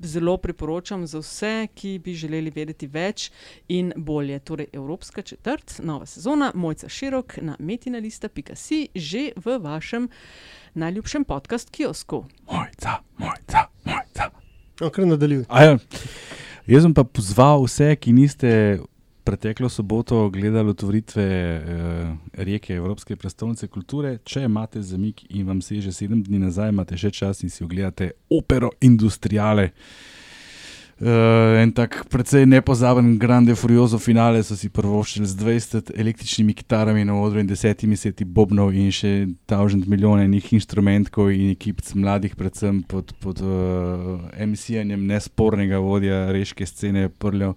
[0.00, 3.30] Zelo priporočam za vse, ki bi želeli vedeti več
[3.68, 4.38] in bolje.
[4.38, 10.08] Torej, Evropska četrt, nova sezona, Mojca Širok na metinalista.si, že v vašem
[10.74, 12.24] najljubšem podcast kiosku.
[12.52, 14.30] Mojca, mojca, mojca.
[14.80, 15.44] No, kar nadaljuj.
[15.50, 15.76] Ja,
[16.66, 18.52] jaz sem pa pozval vse, ki niste
[19.24, 24.18] preteklo soboto gledali otvoritve eh, reke Evropske prestolnice kulture.
[24.24, 27.64] Če imate zamik in vam se že sedem dni nazaj, imate še čas in si
[27.64, 29.70] ogledate opero Industriale.
[31.00, 37.06] Uh, en tak precej nepozaben Grande Furioso finale so si prvoščili z 20 električnimi kitarami
[37.08, 39.12] na odru in desetimi seti bobnov in še
[39.48, 46.68] tavžent milijon enih inštrumentov in ekip mladih, predvsem pod, pod uh, emisijanjem nespornega vodja reške
[46.68, 47.54] scene Prljo.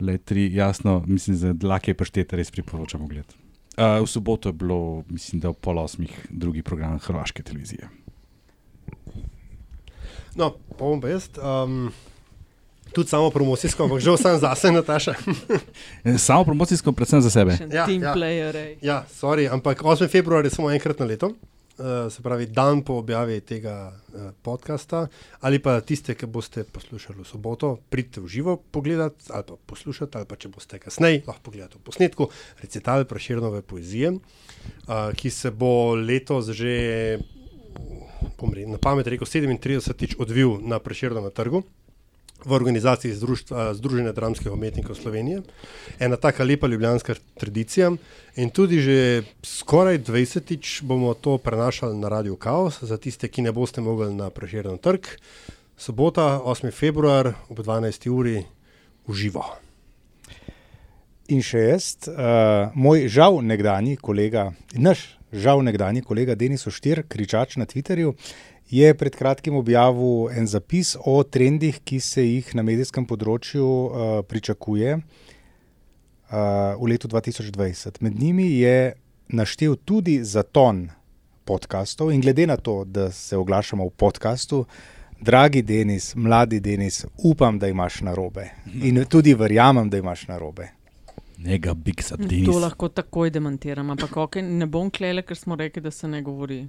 [0.00, 3.26] Le tri, jasno, mislim, za dlake paštete res priporočam ogled.
[3.76, 7.88] Uh, v soboto je bilo, mislim, da ob pol osmih drugi program Hrvaške televizije.
[10.34, 11.28] No, pa bom pa jaz.
[11.38, 11.92] Um,
[12.92, 15.14] tudi samo promocijsko, ampak že vsem zase, Nataša.
[16.28, 17.58] samo promocijsko, predvsem za sebe.
[17.72, 18.14] Ja, Team ja.
[18.82, 20.08] Ja, sorry, ampak 8.
[20.08, 21.32] februar je samo enkrat na leto,
[22.10, 25.06] se pravi dan po objavi tega uh, podcasta.
[25.40, 30.18] Ali pa tiste, ki boste poslušali v soboto, pridite v živo pogledati ali pa poslušati,
[30.18, 32.28] ali pa če boste kasneje, lahko pogledate v posnetku
[32.62, 37.18] recital Praširnove poezije, uh, ki se bo letos že.
[38.40, 41.62] Na pamet rekel, 37-tič odvil na Preširnem trgu
[42.44, 45.42] v organizaciji Združstva, Združenja dramskih umetnikov Slovenije.
[45.98, 47.92] Ena taka lepa ljubljanska tradicija.
[48.36, 53.52] In tudi že skoraj 20-tič bomo to prenašali na Radio Chaos, za tiste, ki ne
[53.52, 55.06] boste mogli na Preširjen trg.
[55.76, 56.70] Sobota, 8.
[56.72, 58.08] februar ob 12.
[58.10, 58.44] uri
[59.08, 59.44] v živo.
[61.30, 67.56] In še jaz, uh, moj žal nekdani kolega, naš žal nekdani kolega Denis Oštir, kričač
[67.56, 68.16] na Twitterju,
[68.70, 74.12] je pred kratkim objavil en zapis o trendih, ki se jih na medijskem področju uh,
[74.30, 75.02] pričakuje uh,
[76.78, 77.98] v letu 2020.
[78.00, 78.94] Med njimi je
[79.28, 80.88] naštel tudi zaton
[81.44, 84.64] podkastov in glede na to, da se oglašamo v podkastu.
[85.20, 88.46] Dragi Denis, mladi Denis, upam, da imaš narobe.
[88.82, 90.70] In tudi verjamem, da imaš narobe.
[91.36, 92.48] Nega biksa, To Denis.
[92.48, 96.64] lahko takoj demantiram, ampak okay, ne bom klele, ker smo rekli, da se ne govori.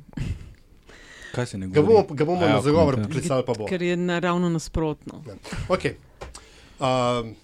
[1.32, 3.14] Kaj se ne Ga bomo, ga bomo Aja, na zagovor komentar.
[3.14, 3.66] poklicali, pa bo.
[3.66, 5.24] Ker je naravno nasprotno.
[5.70, 5.94] Okay.
[6.80, 7.36] Um,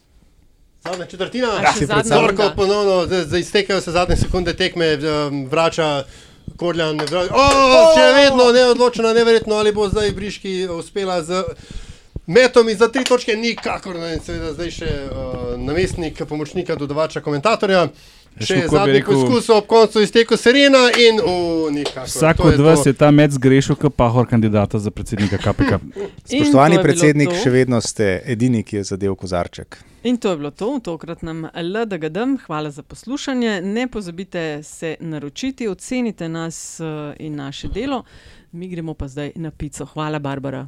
[0.83, 2.53] zadnja četrtina, A, Zorko runda.
[2.55, 3.07] ponovno,
[3.37, 6.03] iztekajo se zadnje sekunde tekme, um, vrača
[6.55, 6.97] Korjan.
[6.97, 11.43] Vrača, oh, še vedno neodločeno, neverjetno, ali bo zdaj Briški uspela z
[12.27, 17.21] metom iz za tri točke, nikakor ne, in seveda zdaj še uh, namestnik pomočnika dodavača
[17.21, 17.87] komentatorja.
[18.37, 22.05] Še kako bi zadnji rekel- poskus ob koncu izteku Serena in uh, nikakor.
[22.05, 22.89] Vsak od vas to.
[22.89, 25.79] je ta med zgrešil, kot pahor kandidata za predsednika KPK.
[26.29, 27.39] Spoštovani predsednik, to.
[27.41, 29.79] še vedno ste edini, ki je zadev kozarček.
[30.03, 32.45] In to je bilo to v tokratnem LDGD.
[32.45, 33.61] Hvala za poslušanje.
[33.61, 38.03] Ne pozabite se naročiti, ocenite nas eh, in naše delo.
[38.51, 39.85] Mi gremo pa zdaj na pico.
[39.85, 40.67] Hvala, Barbara.